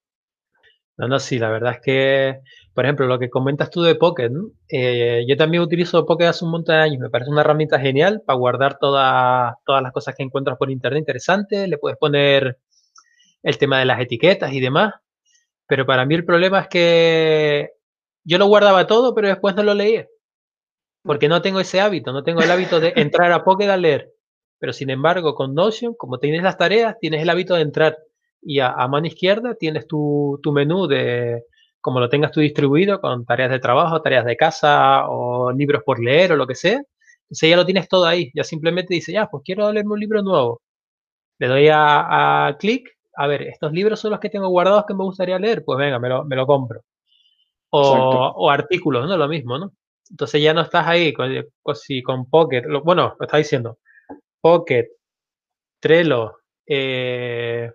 [0.97, 2.39] No, no, sí, la verdad es que,
[2.73, 4.31] por ejemplo, lo que comentas tú de Pocket,
[4.69, 8.21] eh, yo también utilizo Pocket hace un montón de años, me parece una herramienta genial
[8.25, 12.59] para guardar todas las cosas que encuentras por internet interesantes, le puedes poner
[13.43, 14.93] el tema de las etiquetas y demás,
[15.67, 17.71] pero para mí el problema es que
[18.23, 20.07] yo lo guardaba todo, pero después no lo leía,
[21.05, 24.11] porque no tengo ese hábito, no tengo el hábito de entrar a Pocket a leer.
[24.59, 27.97] Pero sin embargo, con Notion, como tienes las tareas, tienes el hábito de entrar
[28.41, 31.43] y a, mano izquierda tienes tu, tu, menú de,
[31.81, 36.03] como lo tengas tú distribuido, con tareas de trabajo, tareas de casa o libros por
[36.03, 36.81] leer o lo que sea.
[37.23, 38.31] Entonces ya lo tienes todo ahí.
[38.33, 40.61] Ya simplemente dice, ya, pues quiero leerme un libro nuevo.
[41.39, 42.89] Le doy a, a clic.
[43.17, 45.63] A ver, estos libros son los que tengo guardados que me gustaría leer.
[45.65, 46.81] Pues venga, me lo, me lo compro.
[47.71, 49.17] O, o, artículos, ¿no?
[49.17, 49.71] Lo mismo, ¿no?
[50.09, 52.63] Entonces ya no estás ahí con, con, con Pocket.
[52.65, 53.79] Lo, bueno, lo está diciendo.
[54.41, 54.87] Pocket,
[55.79, 56.37] Trello,
[56.67, 57.71] eh,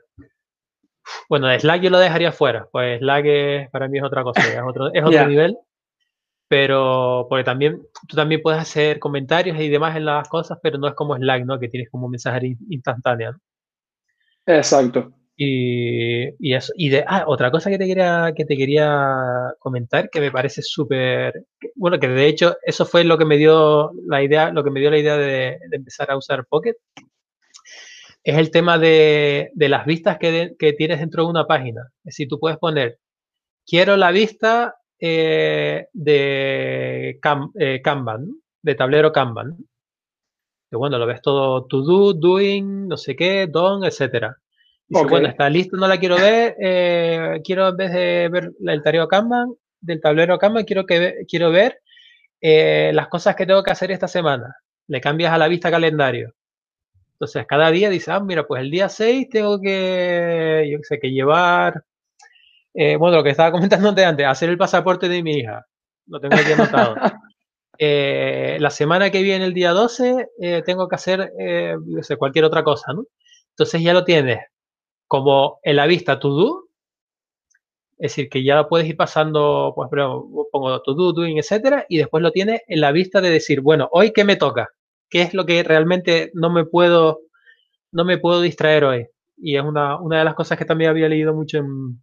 [1.29, 4.93] bueno, Slack yo lo dejaría fuera, pues Slack para mí es otra cosa, es otro,
[4.93, 5.57] es otro nivel,
[6.49, 10.89] pero porque también tú también puedes hacer comentarios y demás en las cosas, pero no
[10.89, 11.59] es como Slack, ¿no?
[11.59, 13.37] Que tienes como mensajería instantánea.
[14.47, 15.13] Exacto.
[15.43, 20.11] Y, y, eso, y de, ah, otra cosa que te quería, que te quería comentar,
[20.11, 24.23] que me parece súper, bueno, que de hecho eso fue lo que me dio la
[24.23, 26.75] idea, lo que me dio la idea de, empezar a usar Pocket,
[28.23, 31.89] es el tema de, de las vistas que, que, tienes dentro de una página.
[32.05, 32.99] Es decir, tú puedes poner,
[33.67, 37.19] quiero la vista eh, de
[37.59, 38.29] eh, Kanban,
[38.63, 39.57] de tablero Kanban.
[40.71, 44.37] Que bueno, lo ves todo to do, doing, no sé qué, done, etcétera.
[44.91, 48.83] Dice, bueno, está listo, no la quiero ver, eh, quiero en vez de ver el
[48.83, 51.81] tablero Kanban, del tablero Kanban, quiero, que, quiero ver
[52.41, 54.57] eh, las cosas que tengo que hacer esta semana.
[54.89, 56.35] Le cambias a la vista calendario.
[57.13, 61.13] Entonces, cada día dice, ah, mira, pues el día 6 tengo que, yo sé, que
[61.13, 61.85] llevar,
[62.75, 65.65] eh, bueno, lo que estaba comentando antes, hacer el pasaporte de mi hija.
[66.09, 66.97] Lo tengo aquí anotado.
[67.79, 70.31] la semana que viene, el día 12,
[70.67, 71.33] tengo que hacer,
[71.87, 73.05] yo sé, cualquier otra cosa, ¿no?
[73.51, 74.41] Entonces ya lo tienes
[75.11, 76.69] como en la vista to do,
[77.99, 82.23] es decir, que ya puedes ir pasando, pues pongo to do, doing, etcétera, y después
[82.23, 84.69] lo tienes en la vista de decir, bueno, hoy qué me toca,
[85.09, 87.23] qué es lo que realmente no me puedo,
[87.91, 89.09] no me puedo distraer hoy.
[89.37, 92.01] Y es una, una de las cosas que también había leído mucho en,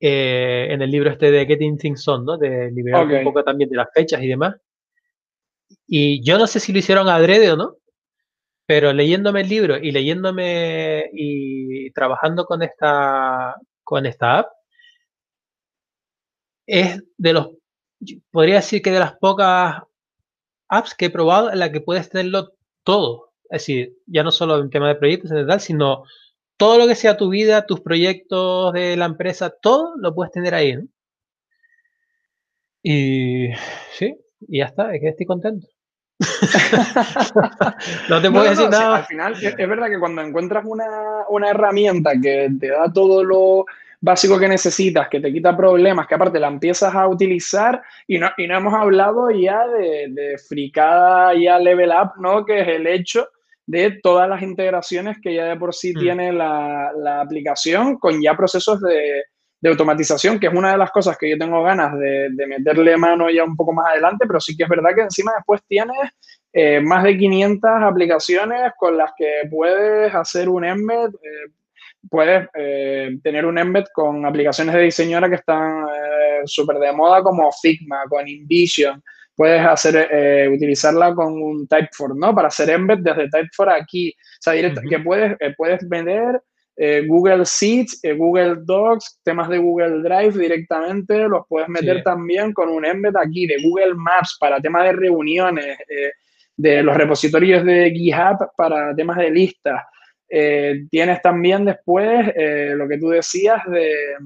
[0.00, 2.38] eh, en el libro este de Getting Things On, ¿no?
[2.38, 4.56] De liberar un poco también de las fechas y demás.
[5.86, 7.76] Y yo no sé si lo hicieron adrede o no,
[8.72, 13.54] pero leyéndome el libro y leyéndome y trabajando con esta,
[13.84, 14.52] con esta app,
[16.66, 17.50] es de los
[18.30, 19.82] podría decir que de las pocas
[20.68, 23.34] apps que he probado en la que puedes tenerlo todo.
[23.50, 26.04] Es decir, ya no solo en tema de proyectos en tal, sino
[26.56, 30.54] todo lo que sea tu vida, tus proyectos de la empresa, todo lo puedes tener
[30.54, 30.78] ahí.
[32.82, 33.48] Y
[33.98, 34.16] sí,
[34.48, 35.68] y ya está, es que estoy contento.
[38.08, 38.96] no te puedo decir nada.
[38.96, 40.86] al final, es, verdad que cuando encuentras una,
[41.28, 43.66] una, herramienta que te da todo lo
[44.00, 48.30] básico que necesitas, que te quita problemas, que aparte la empiezas a utilizar y no,
[48.36, 52.44] y no hemos hablado ya de, de fricada ya level up, ¿no?
[52.44, 53.26] Que es el hecho
[53.66, 55.98] de todas las integraciones que ya de por sí mm.
[55.98, 59.22] tiene la, la, aplicación con ya procesos de,
[59.62, 62.96] de, automatización, que es una de las cosas que yo tengo ganas de, de, meterle
[62.96, 66.10] mano ya un poco más adelante, pero sí que es verdad que encima después tienes
[66.54, 71.50] eh, más de 500 aplicaciones con las que puedes hacer un embed, eh,
[72.10, 75.86] puedes eh, tener un embed con aplicaciones de diseño que están
[76.44, 79.02] súper de moda como Figma, con InVision,
[79.34, 82.34] puedes hacer, utilizarla con un Typeform, ¿no?
[82.34, 84.10] Para hacer embed desde Typeform aquí.
[84.10, 86.42] O sea, directo, que puedes, puedes vender
[86.76, 92.68] eh, Google Sheets, Google Docs, temas de Google Drive directamente, los puedes meter también con
[92.68, 95.78] un embed aquí de Google Maps para temas de reuniones,
[96.56, 99.82] de los repositorios de GitHub para temas de listas.
[100.90, 102.26] tienes también después
[102.74, 104.16] lo que tú decías de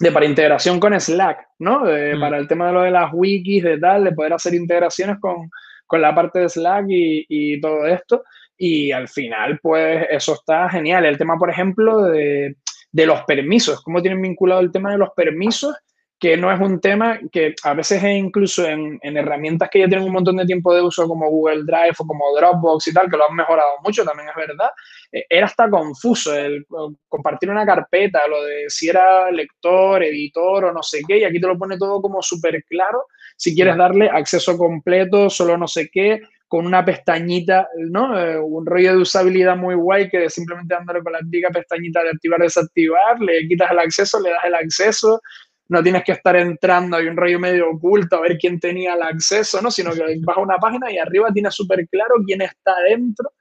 [0.00, 1.80] de para integración con Slack, ¿no?
[1.80, 2.20] Mm.
[2.20, 5.50] Para el tema de lo de las wikis, de tal, de poder hacer integraciones con,
[5.86, 8.24] con la parte de Slack y, y, todo esto.
[8.62, 11.06] Y al final, pues eso está genial.
[11.06, 12.56] El tema, por ejemplo, de,
[12.92, 15.74] de los permisos, cómo tienen vinculado el tema de los permisos
[16.20, 19.88] que no es un tema que a veces es incluso en, en, herramientas que ya
[19.88, 23.10] tienen un montón de tiempo de uso como Google Drive o como Dropbox y tal,
[23.10, 24.68] que lo han mejorado mucho, también es verdad,
[25.10, 26.66] eh, era hasta confuso el
[27.08, 31.40] compartir una carpeta, lo de si era lector, editor o no sé qué, y aquí
[31.40, 33.06] te lo pone todo como súper claro,
[33.38, 38.18] si quieres darle acceso completo, solo no sé qué, con una pestañita, ¿no?
[38.18, 42.10] Eh, un rollo de usabilidad muy guay que simplemente dándole con la típica pestañita de
[42.10, 45.22] activar, desactivar, le quitas el acceso, le das el acceso,
[45.68, 49.02] no tienes que estar entrando, hay un rollo medio oculto a ver quién tenía el
[49.02, 49.70] acceso, ¿no?
[49.70, 53.32] Sino que vas a una página y arriba tienes súper claro quién está dentro,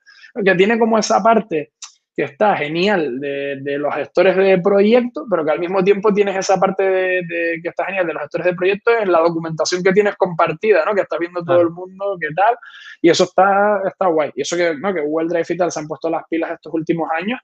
[0.45, 1.71] que tiene como esa parte
[2.19, 6.35] que está genial de, de, los gestores de proyecto, pero que al mismo tiempo tienes
[6.35, 9.93] esa parte de, que está genial de los gestores de proyecto en la documentación que
[9.93, 10.93] tienes compartida, ¿no?
[10.93, 12.57] Que está viendo todo el mundo, qué tal,
[13.01, 14.31] y eso está, está guay.
[14.35, 14.93] Y eso que, ¿no?
[14.93, 17.39] que Google Drive y tal se han puesto las pilas estos últimos años,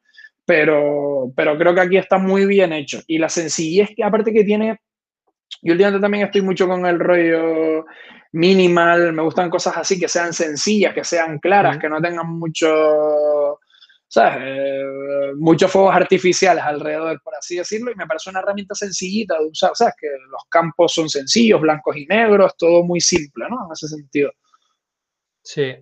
[0.46, 3.00] pero, pero creo que aquí está muy bien hecho.
[3.08, 4.78] Y la sencillez que aparte que tiene,
[5.62, 7.86] yo últimamente también estoy mucho con el rollo
[8.34, 13.62] minimal, me gustan cosas así que sean sencillas, que sean claras, que no tengan mucho,
[14.18, 19.46] Eh, muchos fuegos artificiales alrededor, por así decirlo, y me parece una herramienta sencillita de
[19.48, 19.96] usar, ¿sabes?
[20.00, 23.66] Que los campos son sencillos, blancos y negros, todo muy simple, ¿no?
[23.66, 24.32] En ese sentido.
[25.42, 25.74] Sí,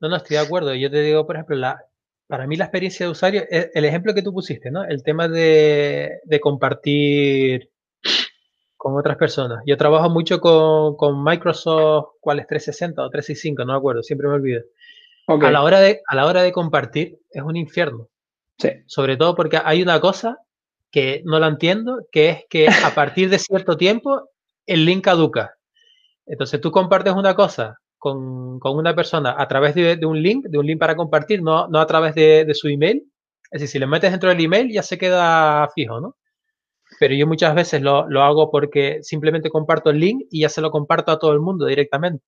[0.00, 0.74] no, no, estoy de acuerdo.
[0.74, 1.82] Yo te digo, por ejemplo, la,
[2.26, 4.84] para mí la experiencia de usuario, el ejemplo que tú pusiste, ¿no?
[4.84, 7.70] El tema de, de compartir
[8.76, 9.62] con otras personas.
[9.66, 13.64] Yo trabajo mucho con, con, Microsoft, ¿cuál es 360 o 365?
[13.64, 14.62] No me acuerdo, siempre me olvido.
[15.26, 18.08] A, la hora de, a la hora de compartir es un infierno.
[18.58, 18.70] Sí.
[18.86, 20.38] Sobre todo porque hay una cosa
[20.90, 24.30] que no la entiendo, que es que a partir de cierto tiempo
[24.66, 25.54] el link caduca.
[26.26, 30.46] Entonces tú compartes una cosa con, con una persona a través de, de, un link,
[30.46, 33.02] de un link para compartir, no, no a través de, de, su email.
[33.50, 36.16] Es decir, si le metes dentro del email ya se queda fijo, ¿no?
[37.00, 40.60] Pero yo muchas veces lo, lo hago porque simplemente comparto el link y ya se
[40.60, 42.24] lo comparto a todo el mundo directamente.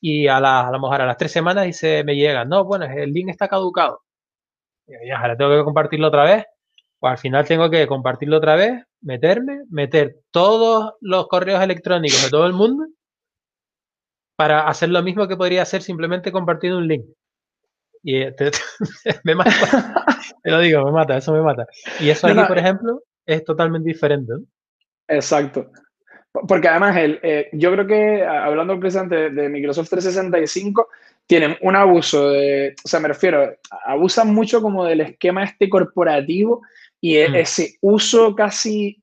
[0.00, 2.64] Y a, la, a lo mejor a las tres semanas y se me llega, no,
[2.64, 4.02] bueno, el link está caducado.
[4.86, 6.44] Y ya, ahora tengo que compartirlo otra vez.
[6.98, 12.30] Pues al final tengo que compartirlo otra vez, meterme, meter todos los correos electrónicos de
[12.30, 12.86] todo el mundo
[14.36, 17.06] para hacer lo mismo que podría hacer simplemente compartiendo un link.
[18.02, 18.34] Y eh,
[19.24, 20.04] me mata.
[20.42, 21.66] te lo digo, me mata, eso me mata.
[22.00, 24.32] Y eso aquí, por ejemplo, es totalmente diferente.
[25.08, 25.70] Exacto.
[26.46, 30.88] Porque además, el, eh, yo creo que, hablando precisamente de Microsoft 365,
[31.26, 36.62] tienen un abuso de, o sea, me refiero, abusan mucho como del esquema este corporativo
[37.00, 37.34] y e, mm.
[37.36, 39.02] ese uso casi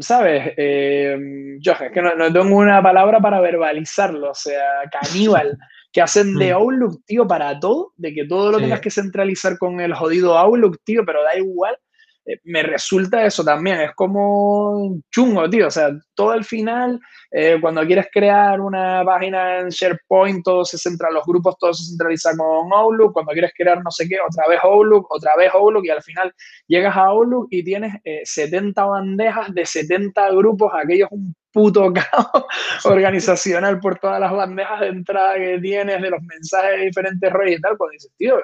[0.00, 0.52] ¿sabes?
[0.56, 5.58] Eh, yo es que no, no, tengo una palabra para verbalizarlo, o sea, caníbal,
[5.92, 6.56] que hacen de mm.
[6.56, 10.78] Outlook, tío, para todo, de que todo lo tengas que centralizar con el jodido Outlook,
[10.84, 11.76] tío, pero da igual.
[12.26, 16.98] Eh, me resulta eso también, es como chungo, tío, o sea, todo el final,
[17.30, 21.84] eh, cuando quieres crear una página en SharePoint, todo se centra, los grupos, todo se
[21.84, 25.84] centraliza con Outlook, cuando quieres crear no sé qué, otra vez Outlook, otra vez Outlook,
[25.84, 26.32] y al final
[26.66, 31.92] llegas a Outlook y tienes 70 eh, bandejas de 70 grupos, aquello es un puto
[31.92, 32.46] caos
[32.84, 37.58] organizacional por todas las bandejas de entrada que tienes, de los mensajes de diferentes redes
[37.58, 38.40] y tal, pues dices, tío,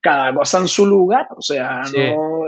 [0.00, 2.46] cada cosa en su lugar, o sea, no,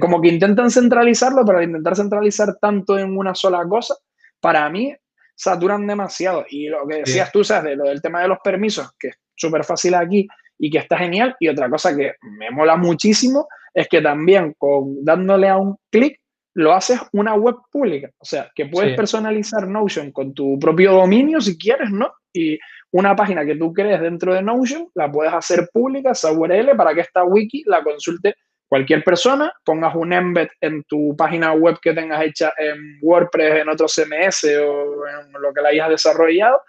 [0.00, 3.94] como que intentan centralizarlo, pero al intentar centralizar tanto en una sola cosa,
[4.40, 4.94] para mí
[5.34, 6.44] saturan demasiado.
[6.48, 9.16] Y lo que decías tú, sabes, de lo del tema de los permisos, que es
[9.34, 10.26] súper fácil aquí
[10.58, 11.36] y que está genial.
[11.40, 16.20] Y otra cosa que me mola muchísimo es que también con dándole a un clic
[16.54, 18.10] lo haces una web pública.
[18.18, 22.12] O sea, que puedes personalizar Notion con tu propio dominio si quieres, ¿no?
[22.32, 22.58] Y
[22.92, 26.94] una página que tú crees dentro de Notion la puedes hacer pública, esa URL, para
[26.94, 28.36] que esta wiki la consulte
[28.74, 33.68] cualquier persona, pongas un embed en tu página web que tengas hecha en WordPress, en
[33.68, 36.60] otro CMS o en lo que la hayas desarrollado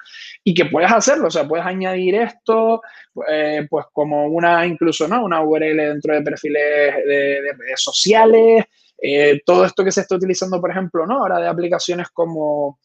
[0.43, 2.83] y que puedes hacerlo, o sea, puedes añadir esto,
[3.27, 5.25] eh, pues como una, incluso, ¿no?
[5.25, 8.65] Una URL dentro de perfiles de, redes sociales,
[9.01, 11.23] eh, todo esto que se está utilizando, por ejemplo, ¿no?
[11.23, 12.77] Ahora de aplicaciones como,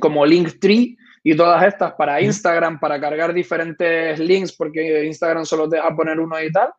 [0.00, 5.76] como Linktree, y todas estas para Instagram, para cargar diferentes links, porque Instagram solo te
[5.76, 6.72] deja poner uno y tal,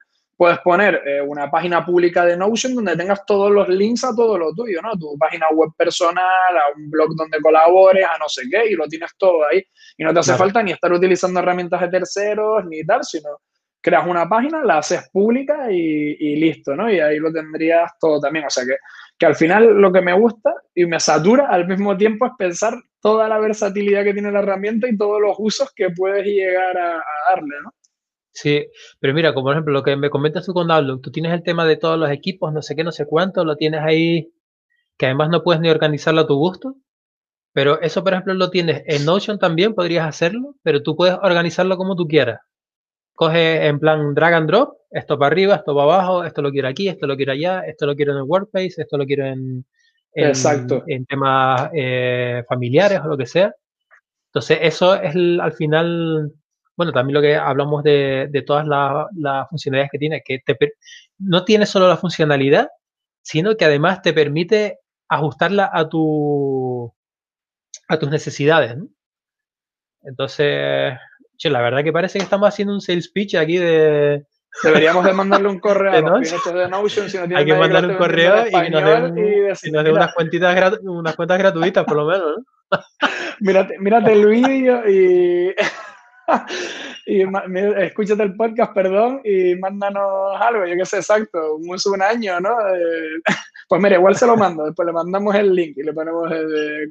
[0.44, 4.38] puedes poner eh, una página pública de Notion donde tengas todos los links a todo
[4.38, 4.92] lo tuyo, ¿no?
[5.00, 6.18] Tu página web personal,
[6.58, 9.64] a un blog donde colabores, a no sé qué, y lo tienes todo ahí.
[9.98, 13.30] Y no te hace falta ni estar utilizando herramientas de terceros ni tal, sino
[13.80, 16.92] creas una página, la haces pública y, y, listo, ¿no?
[16.92, 18.44] Y ahí lo tendrías todo también.
[18.46, 18.76] O sea que,
[19.18, 22.74] que al final lo que me gusta y me satura al mismo tiempo es pensar
[23.00, 26.98] toda la versatilidad que tiene la herramienta y todos los usos que puedes llegar a,
[26.98, 27.72] a darle, ¿no?
[28.34, 28.66] Sí,
[29.00, 31.44] pero mira, como por ejemplo lo que me comentas tú con Outlook, tú tienes el
[31.44, 34.34] tema de todos los equipos, no sé qué, no sé cuánto, lo tienes ahí,
[34.98, 36.76] que además no puedes ni organizarlo a tu gusto,
[37.54, 41.78] pero eso por ejemplo lo tienes en Notion también, podrías hacerlo, pero tú puedes organizarlo
[41.78, 42.40] como tú quieras.
[43.14, 46.68] Coge en plan drag and drop, esto para arriba, esto para abajo, esto lo quiero
[46.68, 49.64] aquí, esto lo quiero allá, esto lo quiero en el workplace, esto lo quiero en,
[50.16, 50.84] Exacto.
[50.88, 53.54] en temas eh, familiares o lo que sea.
[54.30, 56.34] Entonces eso es al final
[56.76, 60.42] bueno, también lo que hablamos de, todas las funcionalidades que tiene, que
[61.20, 62.70] no tiene solo la funcionalidad,
[63.22, 66.94] sino que además te permite ajustarla a, tu,
[67.88, 68.76] a tus necesidades.
[70.02, 70.94] Entonces,
[71.44, 74.26] la verdad que parece que estamos haciendo un sales pitch aquí de...
[74.64, 77.10] Deberíamos de mandarle un correo a los de Notion.
[77.10, 81.86] Si no Hay que mandarle un correo y nos dé unas, cuentitas unas cuentas gratuitas,
[81.86, 82.38] por lo menos.
[82.38, 82.80] ¿no?
[83.40, 85.56] mírate, mírate el vídeo y
[87.06, 87.24] y
[87.78, 92.56] escúchate el podcast, perdón, y mándanos algo, yo qué sé, exacto, un, un año, ¿no?
[93.70, 96.30] pues mira, igual se lo mando, después le mandamos el link y le ponemos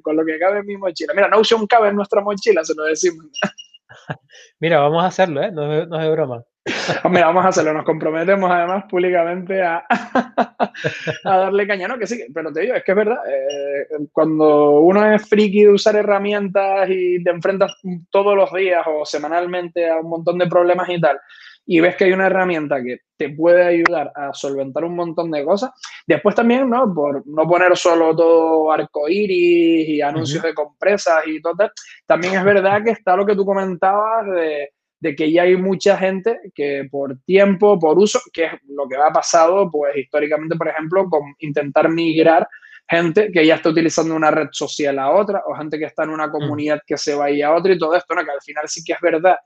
[0.02, 1.14] con lo que cabe en mi mochila.
[1.14, 3.26] Mira, Notion cabe en nuestra mochila, se lo decimos.
[4.60, 5.50] mira, vamos a hacerlo, ¿eh?
[5.52, 6.44] No, no es broma.
[7.10, 9.84] Mira, vamos a hacerlo, nos comprometemos además públicamente a,
[11.24, 11.98] a darle caña, ¿no?
[11.98, 15.70] Que sí, pero te digo, es que es verdad, eh, cuando uno es friki de
[15.70, 17.74] usar herramientas y te enfrentas
[18.10, 21.18] todos los días o semanalmente a un montón de problemas y tal,
[21.66, 25.44] y ves que hay una herramienta que te puede ayudar a solventar un montón de
[25.44, 25.70] cosas.
[26.06, 26.92] Después también, ¿no?
[26.92, 31.70] Por no poner solo todo arcoíris y anuncios de compresas y todo,
[32.06, 34.70] también es verdad que está lo que tú comentabas de
[35.02, 38.94] de que ya hay mucha gente que por tiempo, por uso, que es lo que
[38.94, 42.48] ha pasado, pues históricamente, por ejemplo, con intentar migrar
[42.88, 46.10] gente que ya está utilizando una red social a otra, o gente que está en
[46.10, 46.30] una mm.
[46.30, 48.24] comunidad que se va a otra y todo esto, ¿no?
[48.24, 49.36] que al final sí que es verdad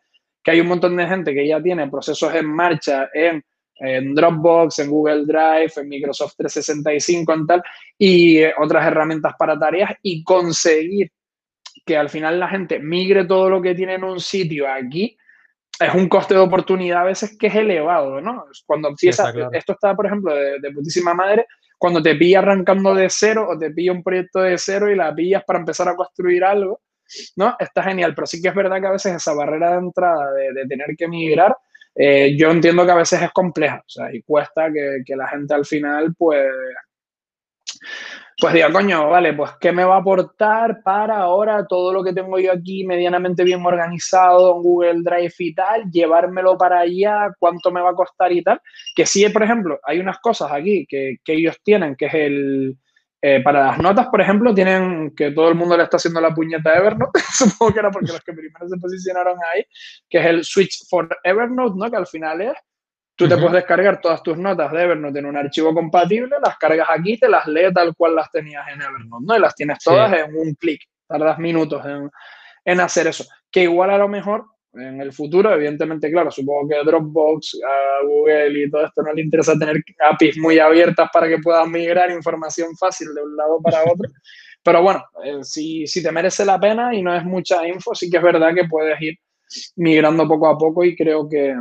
[0.44, 3.42] que hay un montón de gente que ya tiene procesos en marcha en,
[3.76, 7.62] en Dropbox, en Google Drive, en Microsoft 365, en tal,
[7.98, 11.10] y otras herramientas para tareas, y conseguir
[11.86, 15.16] que al final la gente migre todo lo que tiene en un sitio aquí,
[15.78, 18.46] es un coste de oportunidad a veces que es elevado, ¿no?
[18.64, 21.46] Cuando empieza, esto está, por ejemplo, de, putísima madre,
[21.78, 25.14] cuando te pilla arrancando de cero o te pilla un proyecto de cero y la
[25.14, 26.80] pillas para empezar a construir algo,
[27.36, 27.56] ¿no?
[27.58, 30.66] Está genial, pero sí que es verdad que a veces esa barrera de entrada de,
[30.66, 31.56] tener que migrar,
[31.94, 35.28] eh, yo entiendo que a veces es compleja, o sea, y cuesta que, que la
[35.28, 36.46] gente al final, pues,
[38.38, 42.12] pues diga, coño, vale, pues ¿qué me va a aportar para ahora todo lo que
[42.12, 47.70] tengo yo aquí medianamente bien organizado en Google Drive y tal, llevármelo para allá, cuánto
[47.70, 48.60] me va a costar y tal?
[48.94, 52.76] Que sí, por ejemplo, hay unas cosas aquí que, que ellos tienen, que es el...
[53.22, 56.34] Eh, para las notas, por ejemplo, tienen que todo el mundo le está haciendo la
[56.34, 59.64] puñeta a Evernote, supongo que era porque los que primero se posicionaron ahí,
[60.08, 61.90] que es el Switch for Evernote, ¿no?
[61.90, 62.54] Que al final es
[63.16, 66.88] Tú te puedes descargar todas tus notas de Evernote en un archivo compatible, las cargas
[66.90, 69.36] aquí, te las lees tal cual las tenías en Evernote, ¿no?
[69.36, 70.82] Y las tienes todas en un clic.
[71.08, 71.82] Tardas minutos
[72.64, 73.24] en, hacer eso.
[73.50, 74.44] Que igual a lo mejor
[74.74, 79.22] en el futuro, evidentemente, claro, supongo que Dropbox, a Google y todo esto no le
[79.22, 83.82] interesa tener APIs muy abiertas para que puedan migrar información fácil de un lado para
[83.84, 84.10] otro.
[84.62, 88.10] pero bueno, eh, si, si te merece la pena y no es mucha info, sí
[88.10, 89.16] que es verdad que puedes ir
[89.76, 91.54] migrando poco a poco y creo que,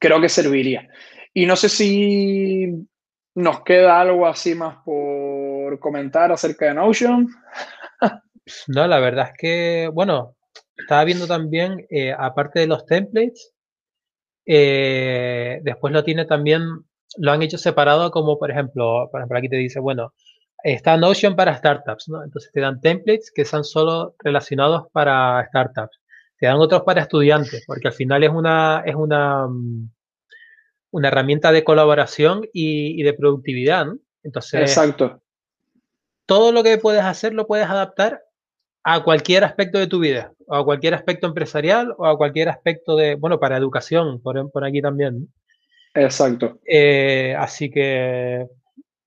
[0.00, 0.88] creo que serviría.
[1.34, 2.86] Y no sé si
[3.34, 7.28] nos queda algo así más por comentar acerca de Notion.
[8.66, 10.34] No, la verdad es que, bueno,
[10.76, 13.54] estaba viendo también, eh, aparte de los templates,
[14.44, 16.62] eh, después lo tiene también,
[17.18, 20.12] lo han hecho separado como, por ejemplo, por ejemplo, aquí te dice, bueno,
[20.64, 22.24] está Notion para startups, ¿no?
[22.24, 26.01] Entonces te dan templates que son solo relacionados para startups.
[26.42, 29.88] Te dan otros para estudiantes, porque al final es una, es una, mm,
[30.90, 33.98] una herramienta de colaboración y, y de productividad, ¿no?
[34.24, 35.22] Entonces, Exacto.
[36.26, 38.24] todo lo que puedes hacer lo puedes adaptar
[38.82, 42.96] a cualquier aspecto de tu vida, o a cualquier aspecto empresarial, o a cualquier aspecto
[42.96, 45.32] de, bueno, para educación, por, por aquí también.
[45.94, 46.58] Exacto.
[46.66, 48.48] Eh, así que,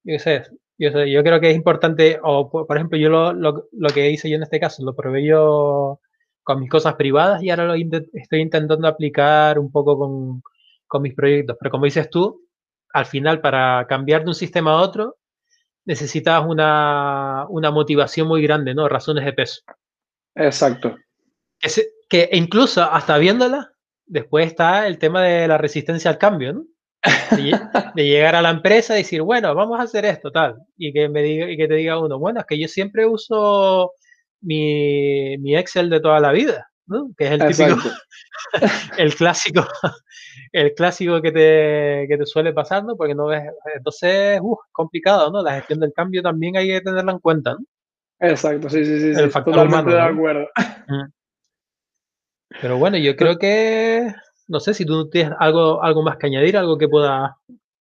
[0.05, 0.43] yo sé,
[0.77, 4.09] yo sé, yo creo que es importante, o por ejemplo, yo lo, lo, lo, que
[4.09, 5.99] hice yo en este caso, lo probé yo
[6.45, 10.43] con mis cosas privadas y ahora lo estoy intentando aplicar un poco con,
[10.87, 11.57] con mis proyectos.
[11.59, 12.47] Pero como dices tú,
[12.93, 15.17] al final, para cambiar de un sistema a otro,
[15.85, 18.87] necesitas una, una motivación muy grande, ¿no?
[18.87, 19.61] Razones de peso.
[20.35, 20.95] Exacto.
[21.59, 23.71] Que, se, que incluso hasta viéndola,
[24.05, 26.65] después está el tema de la resistencia al cambio, ¿no?
[27.31, 27.59] De,
[27.95, 30.57] de, llegar a la empresa y decir, bueno, vamos a hacer esto, tal.
[30.77, 33.93] Y que, me diga, y que te diga uno, bueno, es que yo siempre uso
[34.45, 37.09] mi, mi Excel de toda la vida, ¿no?
[37.17, 37.89] Que es el típico,
[38.97, 39.65] el clásico,
[40.51, 42.95] el clásico que te, que te suele pasar, ¿no?
[42.95, 43.43] Porque no ves,
[43.75, 45.41] entonces, uh, complicado, ¿no?
[45.41, 47.65] La gestión del cambio también hay que tenerla en cuenta, ¿no?
[48.19, 49.07] Exacto, sí, sí, sí.
[49.09, 50.47] El sí, factor totalmente humano, de acuerdo.
[50.87, 51.07] ¿no?
[52.61, 54.13] Pero bueno, yo creo que,
[54.47, 57.37] no sé si tú tienes algo, algo más que añadir, algo que pueda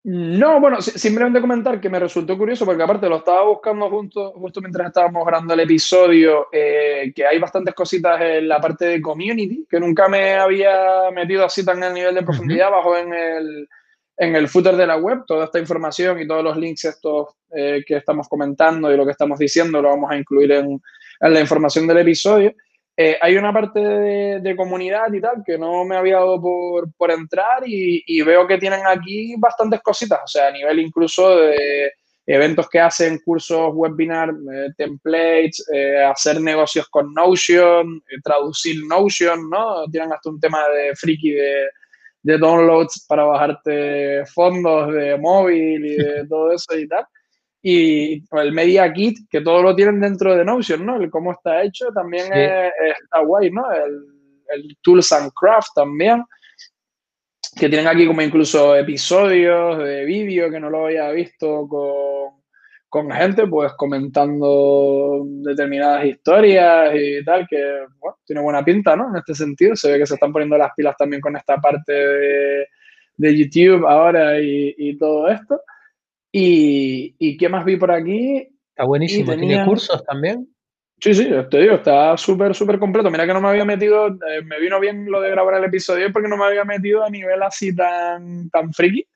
[0.07, 4.61] no, bueno, simplemente comentar que me resultó curioso porque aparte lo estaba buscando justo, justo
[4.61, 9.67] mientras estábamos grabando el episodio, eh, que hay bastantes cositas en la parte de community,
[9.69, 12.77] que nunca me había metido así tan el nivel de profundidad, uh -huh.
[12.77, 13.69] bajo en el,
[14.19, 17.83] en el footer de la web, toda esta información y todos los links estos eh,
[17.87, 20.83] que estamos comentando y lo que estamos diciendo lo vamos a incluir en,
[21.21, 22.53] en la información del episodio.
[22.97, 26.93] Eh, hay una parte de, de, comunidad y tal que no me había dado por,
[26.95, 31.37] por entrar y, y, veo que tienen aquí bastantes cositas, o sea, a nivel incluso
[31.37, 31.91] de
[32.27, 39.51] eventos que hacen, cursos, webinar, eh, templates, eh, hacer negocios con Notion, eh, traducir Notion,
[39.51, 39.85] ¿no?
[39.91, 41.69] Tienen hasta un tema de friki de,
[42.23, 47.07] de downloads para bajarte fondos de móvil y de todo eso y tal
[47.67, 50.97] y el Media Kit, que todo lo tienen dentro de Notion, ¿no?
[50.97, 52.33] El cómo está hecho también sí.
[52.35, 53.73] es, está guay, ¿no?
[53.73, 54.05] El,
[54.51, 56.23] el, Tools and Craft también,
[57.57, 62.43] que tienen aquí como incluso episodios de vídeo que no lo había visto con,
[62.91, 69.09] con gente, pues comentando determinadas historias y tal, que bueno, tiene buena pinta, ¿no?
[69.09, 71.95] En este sentido, se ve que se están poniendo las pilas también con esta parte
[71.95, 72.67] de,
[73.17, 75.59] de YouTube ahora y, y todo esto.
[76.37, 78.45] Y, y, qué más vi por aquí?
[78.71, 79.31] Está buenísimo.
[79.31, 79.49] Tenía...
[79.49, 80.49] ¿Tiene cursos también?
[80.99, 83.09] Sí, sí, te digo, está súper, súper completo.
[83.09, 86.11] Mira que no me había metido, eh, me vino bien lo de grabar el episodio
[86.13, 89.07] porque no me había metido a nivel así tan, tan friki.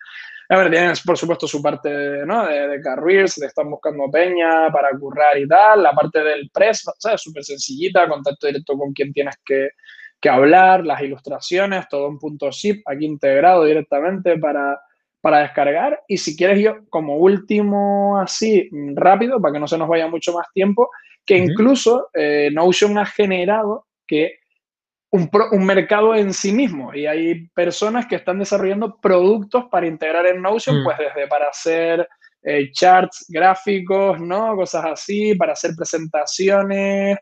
[0.51, 2.47] A ver, tienen por supuesto su parte ¿no?
[2.47, 5.83] de, de careers, de están buscando peña para currar y tal.
[5.83, 7.21] La parte del press, ¿sabes?
[7.21, 9.71] Súper sencillita, contacto directo con quien tienes que,
[10.21, 14.79] que hablar, las ilustraciones, todo en punto zip aquí integrado directamente para,
[15.21, 16.03] para descargar.
[16.09, 20.33] Y si quieres yo, como último así, rápido, para que no se nos vaya mucho
[20.33, 20.91] más tiempo,
[21.25, 21.51] que uh -huh.
[21.51, 24.39] incluso eh, Notion ha generado que
[25.11, 29.87] un, pro, un, mercado en sí mismo y hay personas que están desarrollando productos para
[29.87, 30.85] integrar en Notion, -huh.
[30.85, 32.07] pues desde para hacer
[32.43, 34.55] eh, charts gráficos, ¿no?
[34.55, 37.19] Cosas así, para hacer presentaciones,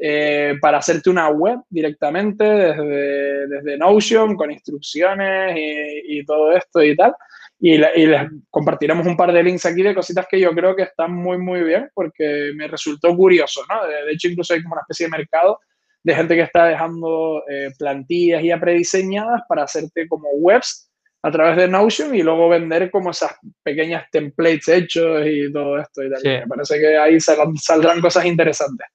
[0.00, 6.82] eh, para hacerte una web directamente desde, desde Notion con instrucciones y, y, todo esto
[6.82, 7.14] y tal.
[7.58, 10.76] Y, la, y, les compartiremos un par de links aquí de cositas que yo creo
[10.76, 13.86] que están muy, muy bien porque me resultó curioso, ¿no?
[13.86, 15.58] De, de hecho, incluso hay como una especie de mercado
[16.06, 20.88] de gente que está dejando eh, plantillas ya prediseñadas para hacerte como webs
[21.22, 23.32] a través de Notion y luego vender como esas
[23.64, 26.20] pequeñas templates hechos y todo esto y tal.
[26.20, 26.28] Sí.
[26.28, 28.86] Me parece que ahí saldrán, saldrán cosas interesantes.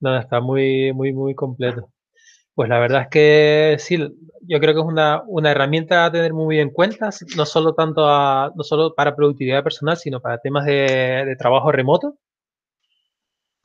[0.00, 1.92] No, está muy, muy, muy completo.
[2.54, 3.96] Pues la verdad es que sí,
[4.42, 8.06] yo creo que es una, una, herramienta a tener muy en cuenta, no solo tanto
[8.08, 12.16] a, no solo para productividad personal, sino para temas de, de, trabajo remoto.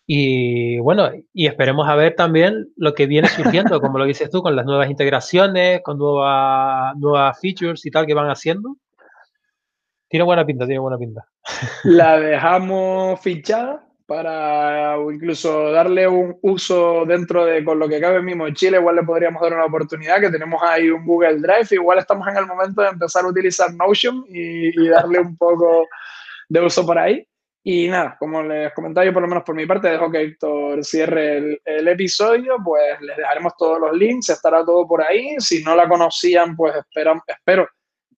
[0.07, 4.41] Y bueno, y esperemos a ver también lo que viene surgiendo, como lo dices tú,
[4.43, 8.77] con las nuevas integraciones, con nuevas nuevas features y tal que van haciendo.
[10.07, 11.25] Tiene buena pinta, tiene buena pinta.
[11.83, 18.25] La dejamos fichada para incluso darle un uso dentro de con lo que cabe en
[18.25, 21.99] mi mochila, igual le podríamos dar una oportunidad, que tenemos ahí un Google Drive, igual
[21.99, 25.87] estamos en el momento de empezar a utilizar Notion y, darle un poco
[26.49, 27.27] de uso por ahí.
[27.67, 30.85] Y nada, como les comentaba yo, por lo menos por mi parte, dejo que Héctor
[30.85, 35.35] cierre el, el, episodio, pues les dejaremos todos los links, estará todo por ahí.
[35.39, 37.67] Si no la conocían, pues esperan, espero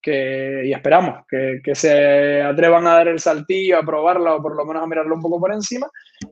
[0.08, 4.56] que, y esperamos que, que, se atrevan a dar el saltillo, a probarla o por
[4.56, 5.86] lo menos a mirarlo un poco por encima.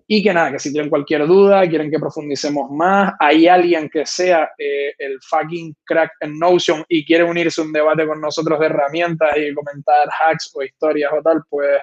[0.06, 4.06] Y que nada, que si tienen cualquier duda, quieren que profundicemos más, hay alguien que
[4.06, 8.58] sea eh, el fucking crack en Notion y quiere unirse a un debate con nosotros
[8.58, 11.78] de herramientas y comentar hacks o historias o tal, pues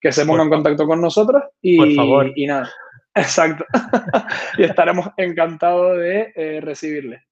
[0.00, 2.32] que se ponga en contacto con nosotros y, por favor.
[2.36, 2.70] y nada.
[3.14, 3.64] Exacto.
[4.58, 7.27] y estaremos encantados de eh, recibirle.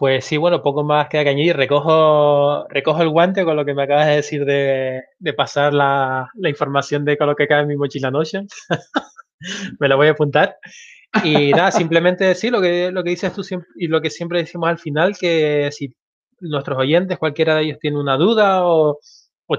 [0.00, 1.54] Pues sí, bueno, poco más que añadir.
[1.58, 5.02] Recojo, recojo el guante con lo que me acabas de decir de,
[5.36, 8.48] pasar la, información de con lo que cae en mi mochila Notion.
[9.78, 10.56] me la voy a apuntar.
[11.22, 14.38] Y nada, simplemente decir lo que, lo que dices tú siempre, y lo que siempre
[14.38, 15.94] decimos al final, que si
[16.40, 18.98] nuestros oyentes, cualquiera de ellos tiene una duda o,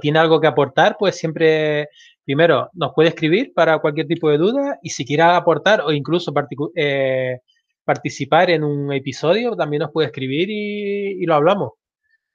[0.02, 1.88] tiene algo que aportar, pues siempre,
[2.26, 6.34] primero, nos puede escribir para cualquier tipo de duda y si quiera aportar o incluso
[6.76, 7.42] eh,
[7.84, 11.72] participar en un episodio, también nos puede escribir y, lo hablamos.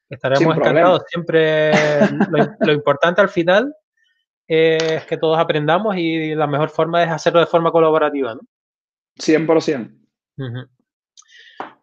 [0.08, 1.02] Estaremos encantados.
[1.08, 1.72] Siempre
[2.60, 3.74] lo, importante al final
[4.46, 8.34] es que todos aprendamos y la mejor forma es hacerlo de forma colaborativa.
[8.34, 8.40] ¿no?
[9.18, 9.98] 100%.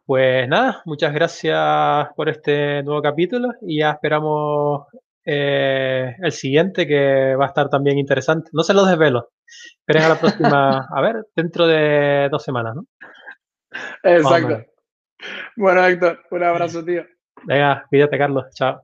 [0.05, 4.87] Pues nada, muchas gracias por este nuevo capítulo y ya esperamos
[5.25, 8.49] eh, el siguiente que va a estar también interesante.
[8.53, 9.31] No se los desvelo.
[9.79, 12.85] Esperen a la próxima, a ver, dentro de dos semanas, ¿no?
[14.03, 14.65] Exacto.
[15.55, 17.05] Bueno, Héctor, un abrazo, tío.
[17.45, 18.45] Venga, cuídate, Carlos.
[18.53, 18.81] Chao.